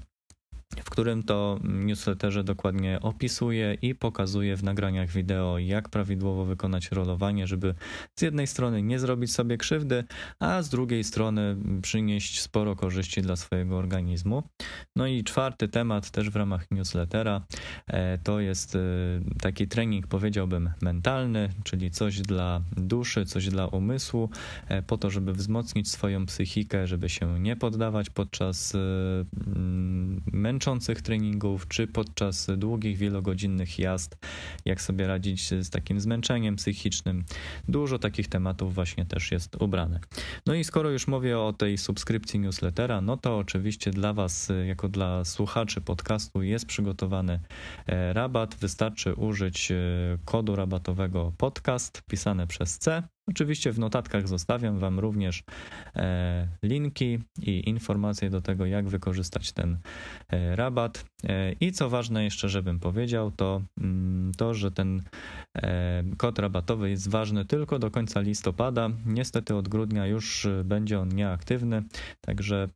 w 0.85 0.90
którym 0.90 1.22
to 1.22 1.59
newsletterze 1.64 2.44
dokładnie 2.44 2.98
opisuje 3.00 3.77
i 3.83 3.94
pokazuje 3.94 4.57
w 4.57 4.64
nagraniach 4.64 5.11
wideo, 5.11 5.59
jak 5.59 5.88
prawidłowo 5.88 6.44
wykonać 6.44 6.90
rolowanie, 6.90 7.46
żeby 7.46 7.74
z 8.18 8.22
jednej 8.22 8.46
strony 8.46 8.83
nie 8.83 8.98
zrobić 8.98 9.33
sobie 9.33 9.57
krzywdy, 9.57 10.05
a 10.38 10.62
z 10.62 10.68
drugiej 10.68 11.05
strony 11.05 11.57
przynieść 11.83 12.40
sporo 12.40 12.77
korzyści 12.77 13.22
dla 13.22 13.37
swojego 13.37 13.79
organizmu. 13.79 14.42
No 14.96 15.07
i 15.07 15.24
czwarty 15.24 15.68
temat 15.68 16.11
też 16.11 16.31
w 16.31 16.37
ramach 16.37 16.70
newslettera 16.70 17.46
e, 17.87 18.18
to 18.18 18.40
jest 18.40 18.77
e, 18.77 18.79
taki 19.42 19.68
trening, 19.68 20.07
powiedziałbym, 20.07 20.70
mentalny, 20.83 21.48
czyli 21.64 21.90
coś 21.90 22.20
dla 22.20 22.61
duszy, 22.77 23.24
coś 23.24 23.48
dla 23.48 23.66
umysłu, 23.66 24.31
e, 24.68 24.83
po 24.83 24.98
to, 24.98 25.11
żeby 25.11 25.33
wzmocnić 25.33 25.90
swoją 25.90 26.27
psychikę, 26.27 26.87
żeby 26.87 27.09
się 27.09 27.40
nie 27.40 27.57
poddawać 27.57 28.11
podczas 28.11 28.72
męczenia 30.33 30.63
męczących 30.64 31.03
treningów, 31.03 31.68
czy 31.68 31.87
podczas 31.87 32.46
długich, 32.57 32.96
wielogodzinnych 32.96 33.79
jazd, 33.79 34.16
jak 34.64 34.83
sobie 34.83 35.07
radzić 35.07 35.48
z 35.48 35.70
takim 35.70 36.00
zmęczeniem 36.00 36.57
psychicznym. 36.57 37.24
Dużo 37.68 37.98
takich 37.98 38.29
tematów 38.29 38.74
właśnie 38.74 39.07
też 39.07 39.33
jest 39.33 39.62
ubrane. 39.62 40.00
No 40.46 40.55
i 40.55 40.64
skoro 40.64 40.90
już 40.90 41.07
mówię 41.07 41.38
o 41.38 41.53
tej 41.53 41.79
subskrypcji 41.79 42.40
newslettera, 42.40 43.00
no 43.00 43.16
to 43.16 43.38
oczywiście 43.38 43.90
dla 43.90 44.12
Was, 44.12 44.53
jako 44.66 44.88
dla 44.88 45.24
słuchaczy 45.24 45.81
podcastu, 45.81 46.42
jest 46.42 46.66
przygotowany 46.66 47.40
e, 47.87 48.12
rabat. 48.12 48.55
Wystarczy 48.55 49.14
użyć 49.14 49.70
e, 49.70 49.77
kodu 50.24 50.57
rabatowego 50.57 51.33
podcast 51.38 52.03
pisane 52.07 52.46
przez 52.46 52.79
C 52.79 53.03
Oczywiście 53.28 53.72
w 53.72 53.78
notatkach 53.78 54.28
zostawiam 54.28 54.78
Wam 54.78 54.98
również 54.98 55.44
e, 55.96 56.48
linki 56.62 57.18
i 57.42 57.68
informacje 57.68 58.30
do 58.30 58.40
tego, 58.40 58.66
jak 58.66 58.88
wykorzystać 58.88 59.52
ten 59.52 59.78
e, 60.28 60.56
rabat. 60.56 61.04
E, 61.24 61.52
I 61.52 61.72
co 61.72 61.90
ważne 61.90 62.24
jeszcze, 62.24 62.48
żebym 62.48 62.80
powiedział, 62.80 63.30
to 63.30 63.62
mm, 63.80 64.32
to, 64.37 64.54
że 64.54 64.70
ten 64.70 65.02
kod 66.16 66.38
rabatowy 66.38 66.90
jest 66.90 67.10
ważny 67.10 67.44
tylko 67.44 67.78
do 67.78 67.90
końca 67.90 68.20
listopada. 68.20 68.90
Niestety 69.06 69.54
od 69.54 69.68
grudnia 69.68 70.06
już 70.06 70.46
będzie 70.64 71.00
on 71.00 71.08
nieaktywny, 71.08 71.82
także 72.20 72.68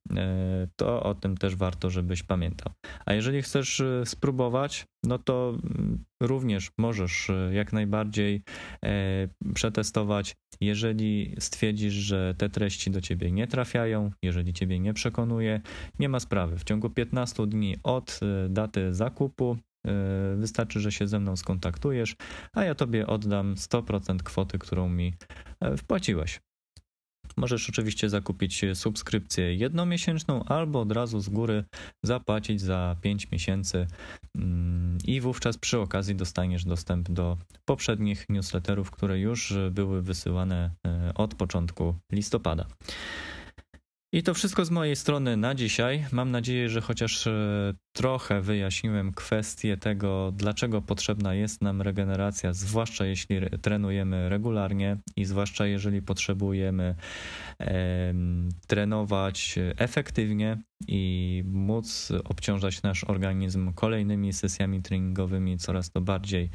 to 0.76 1.02
o 1.02 1.14
tym 1.14 1.37
też 1.37 1.56
warto, 1.56 1.90
żebyś 1.90 2.22
pamiętał. 2.22 2.72
A 3.06 3.12
jeżeli 3.12 3.42
chcesz 3.42 3.82
spróbować, 4.04 4.87
no 5.04 5.18
to 5.18 5.58
mm, 5.64 6.04
również 6.22 6.70
możesz 6.78 7.30
e, 7.30 7.50
jak 7.54 7.72
najbardziej 7.72 8.42
e, 8.84 9.28
przetestować. 9.54 10.37
Jeżeli 10.61 11.34
stwierdzisz, 11.38 11.94
że 11.94 12.34
te 12.38 12.48
treści 12.48 12.90
do 12.90 13.00
ciebie 13.00 13.32
nie 13.32 13.46
trafiają, 13.46 14.11
jeżeli 14.22 14.52
ciebie 14.52 14.78
nie 14.78 14.94
przekonuje, 14.94 15.61
nie 15.98 16.08
ma 16.08 16.20
sprawy. 16.20 16.58
W 16.58 16.64
ciągu 16.64 16.90
15 16.90 17.46
dni 17.46 17.76
od 17.82 18.20
e, 18.22 18.48
daty 18.48 18.94
zakupu 18.94 19.56
Wystarczy, 20.37 20.80
że 20.80 20.92
się 20.92 21.08
ze 21.08 21.20
mną 21.20 21.37
skontaktujesz, 21.37 22.16
a 22.52 22.64
ja 22.64 22.74
tobie 22.74 23.06
oddam 23.06 23.54
100% 23.54 24.22
kwoty, 24.22 24.58
którą 24.58 24.88
mi 24.88 25.14
wpłaciłeś. 25.76 26.40
Możesz 27.38 27.68
oczywiście 27.68 28.09
zakupić 28.09 28.64
subskrypcję 28.74 29.55
jednomiesięczną 29.55 30.44
albo 30.44 30.81
od 30.81 30.92
razu 30.92 31.20
z 31.20 31.29
góry 31.29 31.64
zapłacić 32.03 32.61
za 32.61 32.96
5 33.01 33.31
miesięcy 33.31 33.87
mm, 34.35 34.98
i 35.05 35.20
wówczas 35.20 35.59
przy 35.59 35.79
okazji 35.79 36.14
dostaniesz 36.14 36.64
dostęp 36.64 37.11
do 37.11 37.37
poprzednich 37.64 38.27
newsletterów, 38.29 38.90
które 38.90 39.18
już 39.18 39.55
były 39.70 40.03
wysyłane 40.03 40.70
e, 40.87 41.14
od 41.14 41.35
początku 41.35 41.94
listopada. 42.12 42.66
I 44.12 44.23
to 44.23 44.35
wszystko 44.35 44.64
z 44.64 44.71
mojej 44.71 44.97
strony 44.97 45.37
na 45.37 45.55
dzisiaj. 45.55 46.07
Mam 46.12 46.31
nadzieję, 46.31 46.68
że 46.68 46.81
chociaż 46.81 47.27
e, 47.27 47.75
trochę 47.92 48.40
wyjaśniłem 48.40 49.12
kwestię 49.12 49.77
tego, 49.77 50.33
dlaczego 50.37 50.83
potrzebna 50.83 51.35
jest 51.35 51.62
nam 51.62 51.83
regeneracja, 51.83 52.53
zwłaszcza 52.53 53.07
jeśli 53.07 53.40
trenujemy 53.62 54.29
regularnie 54.29 54.97
i 55.16 55.25
zwłaszcza 55.25 55.66
jeżeli 55.66 56.03
potrzebujemy 56.03 56.94
e, 57.61 58.14
trenować 58.66 59.59
efektywnie 59.77 60.62
i 60.86 61.42
móc 61.46 62.12
obciążać 62.24 62.82
nasz 62.82 63.04
organizm 63.04 63.72
kolejnymi 63.72 64.32
sesjami 64.32 64.82
treningowymi 64.82 65.58
coraz 65.58 65.90
to 65.90 66.00
bardziej 66.00 66.50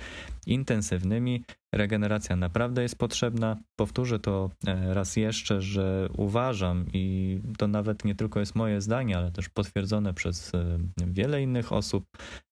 intensywnymi. 0.47 1.43
Regeneracja 1.73 2.35
naprawdę 2.35 2.81
jest 2.81 2.97
potrzebna. 2.97 3.57
Powtórzę 3.75 4.19
to 4.19 4.49
e, 4.67 4.93
raz 4.93 5.15
jeszcze, 5.15 5.61
że 5.61 6.09
uważam 6.17 6.85
i 6.93 7.39
to 7.57 7.67
nawet 7.67 8.05
nie 8.05 8.15
tylko 8.15 8.39
jest 8.39 8.55
moje 8.55 8.81
zdanie, 8.81 9.17
ale 9.17 9.31
też 9.31 9.49
potwierdzone 9.49 10.13
przez 10.13 10.55
e, 10.55 10.77
wiele 11.07 11.41
innych 11.41 11.73
osób, 11.73 12.05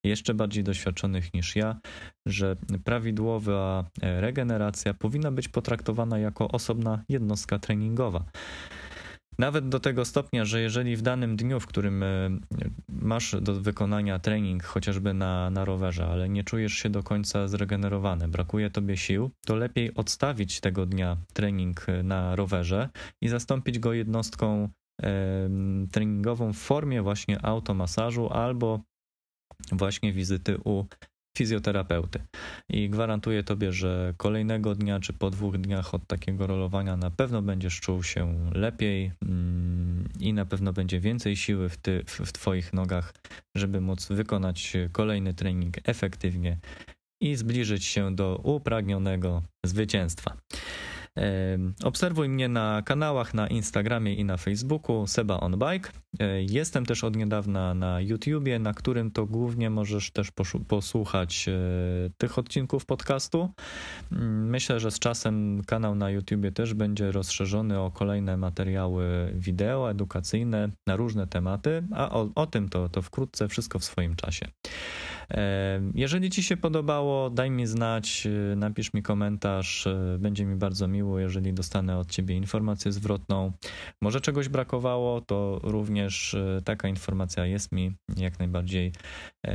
jeszcze 0.03 0.33
bardziej 0.33 0.63
doświadczonych 0.63 1.33
niż 1.33 1.55
ja, 1.55 1.79
że 2.25 2.55
prawidłowa 2.83 3.85
e, 4.01 4.21
regeneracja 4.21 4.93
powinna 4.93 5.31
być 5.31 5.47
potraktowana 5.47 6.19
jako 6.19 6.47
osobna 6.47 7.03
jednostka 7.09 7.59
treningowa. 7.59 8.23
Nawet 9.41 9.69
do 9.69 9.79
tego 9.79 10.05
stopnia, 10.05 10.45
że 10.45 10.61
jeżeli 10.61 10.95
w 10.95 11.01
danym 11.01 11.35
dniu, 11.35 11.59
w 11.59 11.67
którym 11.67 12.03
masz 12.89 13.35
do 13.41 13.61
wykonania 13.61 14.19
trening 14.19 14.63
chociażby 14.63 15.13
na, 15.13 15.49
na 15.49 15.65
rowerze, 15.65 16.07
ale 16.07 16.29
nie 16.29 16.43
czujesz 16.43 16.73
się 16.73 16.89
do 16.89 17.03
końca 17.03 17.47
zregenerowany, 17.47 18.27
brakuje 18.27 18.69
tobie 18.69 18.97
sił, 18.97 19.31
to 19.45 19.55
lepiej 19.55 19.95
odstawić 19.95 20.59
tego 20.59 20.85
dnia 20.85 21.17
trening 21.33 21.85
na 22.03 22.35
rowerze 22.35 22.89
i 23.21 23.27
zastąpić 23.27 23.79
go 23.79 23.93
jednostką 23.93 24.69
treningową 25.91 26.53
w 26.53 26.57
formie 26.57 27.01
właśnie 27.01 27.45
automasażu 27.45 28.29
albo 28.29 28.79
właśnie 29.71 30.13
wizyty 30.13 30.57
u 30.65 30.85
fizjoterapeuty. 31.37 32.19
I 32.69 32.89
gwarantuję 32.89 33.43
tobie, 33.43 33.71
że 33.71 34.13
kolejnego 34.17 34.75
dnia 34.75 34.99
czy 34.99 35.13
po 35.13 35.29
dwóch 35.29 35.57
dniach 35.57 35.93
od 35.93 36.07
takiego 36.07 36.47
rolowania 36.47 36.97
na 36.97 37.11
pewno 37.11 37.41
będziesz 37.41 37.79
czuł 37.79 38.03
się 38.03 38.51
lepiej 38.53 39.11
mm, 39.21 40.09
i 40.19 40.33
na 40.33 40.45
pewno 40.45 40.73
będzie 40.73 40.99
więcej 40.99 41.35
siły 41.35 41.69
w, 41.69 41.77
ty, 41.77 42.03
w 42.07 42.31
twoich 42.31 42.73
nogach, 42.73 43.13
żeby 43.55 43.81
móc 43.81 44.07
wykonać 44.07 44.73
kolejny 44.91 45.33
trening 45.33 45.77
efektywnie 45.83 46.57
i 47.21 47.35
zbliżyć 47.35 47.85
się 47.85 48.15
do 48.15 48.41
upragnionego 48.43 49.43
zwycięstwa. 49.65 50.37
Obserwuj 51.83 52.29
mnie 52.29 52.47
na 52.47 52.81
kanałach 52.85 53.33
na 53.33 53.47
Instagramie 53.47 54.13
i 54.15 54.25
na 54.25 54.37
Facebooku 54.37 55.07
Seba 55.07 55.39
on 55.39 55.57
Bike. 55.57 55.91
E, 56.19 56.43
jestem 56.43 56.85
też 56.85 57.03
od 57.03 57.15
niedawna 57.15 57.73
na 57.73 58.01
YouTubie, 58.01 58.59
na 58.59 58.73
którym 58.73 59.11
to 59.11 59.25
głównie 59.25 59.69
możesz 59.69 60.11
też 60.11 60.31
posłuchać 60.67 61.47
e, 61.47 61.53
tych 62.17 62.37
odcinków 62.37 62.85
podcastu. 62.85 63.49
Mm, 64.11 64.49
myślę, 64.49 64.79
że 64.79 64.91
z 64.91 64.99
czasem 64.99 65.61
kanał 65.67 65.95
na 65.95 66.09
YouTubie 66.09 66.51
też 66.51 66.73
będzie 66.73 67.11
rozszerzony 67.11 67.79
o 67.79 67.91
kolejne 67.91 68.37
materiały 68.37 69.33
wideo, 69.35 69.91
edukacyjne 69.91 70.69
na 70.87 70.95
różne 70.95 71.27
tematy, 71.27 71.83
a 71.91 72.11
o, 72.11 72.29
o 72.35 72.47
tym 72.47 72.69
to, 72.69 72.89
to 72.89 73.01
wkrótce 73.01 73.47
wszystko 73.47 73.79
w 73.79 73.83
swoim 73.83 74.15
czasie. 74.15 74.47
Jeżeli 75.93 76.29
Ci 76.29 76.43
się 76.43 76.57
podobało, 76.57 77.29
daj 77.29 77.51
mi 77.51 77.67
znać, 77.67 78.27
e, 78.51 78.55
napisz 78.55 78.93
mi 78.93 79.03
komentarz, 79.03 79.87
będzie 80.19 80.45
mi 80.45 80.55
bardzo 80.55 80.87
miło, 80.87 81.19
jeżeli 81.19 81.53
dostanę 81.53 81.97
od 81.97 82.11
Ciebie 82.11 82.35
informację 82.35 82.91
zwrotną. 82.91 83.51
Może 84.01 84.21
czegoś 84.21 84.49
brakowało, 84.49 85.21
to 85.21 85.59
również 85.63 86.33
e, 86.33 86.61
taka 86.63 86.87
informacja 86.87 87.45
jest 87.45 87.71
mi 87.71 87.91
jak 88.17 88.39
najbardziej 88.39 88.91
e, 89.47 89.53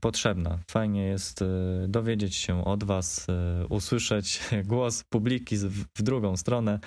potrzebna. 0.00 0.58
Fajnie 0.70 1.04
jest 1.04 1.44
dowiedzieć 1.88 2.34
się 2.34 2.64
od 2.64 2.84
Was, 2.84 3.26
usłyszeć 3.68 4.40
głos 4.64 5.04
publiki 5.04 5.56
w 5.96 6.02
drugą 6.02 6.36
stronę. 6.36 6.78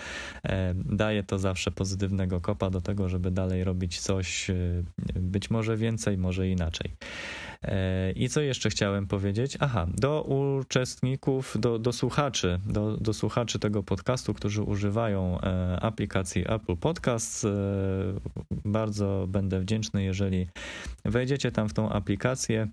Daje 0.75 1.23
to 1.23 1.39
zawsze 1.39 1.71
pozytywnego 1.71 2.41
kopa 2.41 2.69
do 2.69 2.81
tego, 2.81 3.09
żeby 3.09 3.31
dalej 3.31 3.63
robić 3.63 3.99
coś, 3.99 4.51
być 5.15 5.49
może 5.49 5.77
więcej, 5.77 6.17
może 6.17 6.49
inaczej. 6.49 6.95
E, 7.63 8.11
I 8.11 8.29
co 8.29 8.41
jeszcze 8.41 8.69
chciałem 8.69 9.07
powiedzieć? 9.07 9.57
Aha, 9.59 9.87
do 9.93 10.23
uczestników, 10.23 11.55
do, 11.59 11.79
do 11.79 11.93
słuchaczy, 11.93 12.59
do, 12.65 12.97
do 12.97 13.13
słuchaczy 13.13 13.59
tego 13.59 13.83
podcastu, 13.83 14.33
którzy 14.33 14.63
używają 14.63 15.41
e, 15.41 15.79
aplikacji 15.81 16.43
Apple 16.47 16.77
Podcasts, 16.77 17.45
e, 17.45 17.49
bardzo 18.65 19.25
będę 19.27 19.59
wdzięczny, 19.59 20.03
jeżeli 20.03 20.47
wejdziecie 21.05 21.51
tam 21.51 21.69
w 21.69 21.73
tą 21.73 21.89
aplikację 21.89 22.67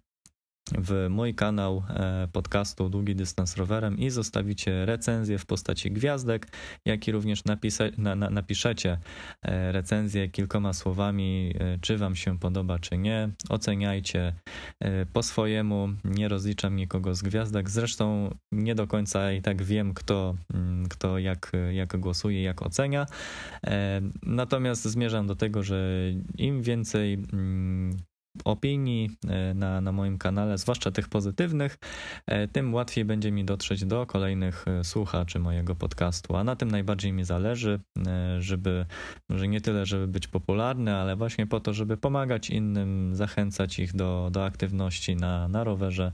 w 0.78 1.06
mój 1.10 1.34
kanał 1.34 1.82
e, 1.88 2.28
podcastu 2.32 2.88
Długi 2.88 3.14
Dystans 3.14 3.56
Rowerem 3.56 3.98
i 3.98 4.10
zostawicie 4.10 4.86
recenzję 4.86 5.38
w 5.38 5.46
postaci 5.46 5.90
gwiazdek, 5.90 6.46
jak 6.84 7.08
i 7.08 7.12
również 7.12 7.44
napisa- 7.44 7.98
na, 7.98 8.14
na, 8.14 8.30
napiszecie 8.30 8.98
e, 9.42 9.72
recenzję 9.72 10.28
kilkoma 10.28 10.72
słowami, 10.72 11.54
e, 11.58 11.78
czy 11.80 11.98
Wam 11.98 12.16
się 12.16 12.38
podoba, 12.38 12.78
czy 12.78 12.98
nie. 12.98 13.30
Oceniajcie 13.48 14.34
po 15.12 15.22
swojemu, 15.22 15.88
nie 16.04 16.28
rozliczam 16.28 16.76
nikogo 16.76 17.14
z 17.14 17.22
gwiazdek. 17.22 17.70
Zresztą 17.70 18.34
nie 18.52 18.74
do 18.74 18.86
końca 18.86 19.32
i 19.32 19.42
tak 19.42 19.62
wiem, 19.62 19.94
kto, 19.94 20.34
mm, 20.54 20.88
kto 20.88 21.18
jak, 21.18 21.52
jak 21.70 21.96
głosuje, 21.96 22.42
jak 22.42 22.62
ocenia. 22.62 23.06
Natomiast 24.22 24.84
zmierzam 24.84 25.26
do 25.26 25.36
tego, 25.36 25.62
że 25.62 25.92
im 26.38 26.62
więcej 26.62 27.14
mm, 27.32 27.96
opinii 28.44 29.10
e, 29.28 29.54
na, 29.54 29.80
na 29.80 29.92
moim 29.92 30.18
kanale, 30.18 30.58
zwłaszcza 30.58 30.90
tych 30.90 31.08
pozytywnych, 31.08 31.78
e, 32.26 32.48
tym 32.48 32.74
łatwiej 32.74 33.04
będzie 33.04 33.32
mi 33.32 33.44
dotrzeć 33.44 33.84
do 33.84 34.06
kolejnych 34.06 34.64
e, 34.68 34.84
słuchaczy 34.84 35.38
mojego 35.38 35.74
podcastu. 35.74 36.36
A 36.36 36.44
na 36.44 36.56
tym 36.56 36.70
najbardziej 36.70 37.12
mi 37.12 37.24
zależy, 37.24 37.80
żeby, 38.38 38.86
może 39.28 39.48
nie 39.48 39.60
tyle, 39.60 39.86
żeby 39.86 40.08
być 40.08 40.26
popularny, 40.26 40.94
ale 40.94 41.16
właśnie 41.16 41.46
po 41.46 41.60
to, 41.60 41.72
żeby 41.72 41.96
pomagać 41.96 42.50
innym, 42.50 43.14
zachęcać 43.14 43.78
ich 43.78 43.96
do, 43.96 44.28
do 44.32 44.44
aktywności 44.44 45.16
na, 45.16 45.48
na 45.48 45.64
rowerze 45.64 46.12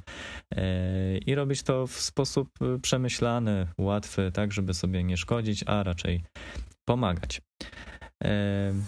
i 1.26 1.34
robić 1.34 1.62
to 1.62 1.86
w 1.86 1.92
sposób 1.92 2.48
przemyślany, 2.82 3.66
łatwy, 3.78 4.30
tak, 4.32 4.52
żeby 4.52 4.74
sobie 4.74 5.04
nie 5.04 5.16
szkodzić, 5.16 5.64
a 5.66 5.82
raczej 5.82 6.24
pomagać. 6.84 7.40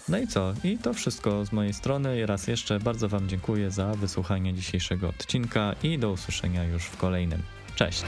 No 0.08 0.18
i 0.18 0.26
co? 0.26 0.54
I 0.64 0.78
to 0.78 0.94
wszystko 0.94 1.44
z 1.44 1.52
mojej 1.52 1.74
strony. 1.74 2.26
Raz 2.26 2.46
jeszcze 2.46 2.80
bardzo 2.80 3.08
Wam 3.08 3.28
dziękuję 3.28 3.70
za 3.70 3.94
wysłuchanie 3.94 4.54
dzisiejszego 4.54 5.08
odcinka 5.08 5.74
i 5.82 5.98
do 5.98 6.10
usłyszenia 6.10 6.64
już 6.64 6.84
w 6.84 6.96
kolejnym. 6.96 7.42
Cześć! 7.76 8.04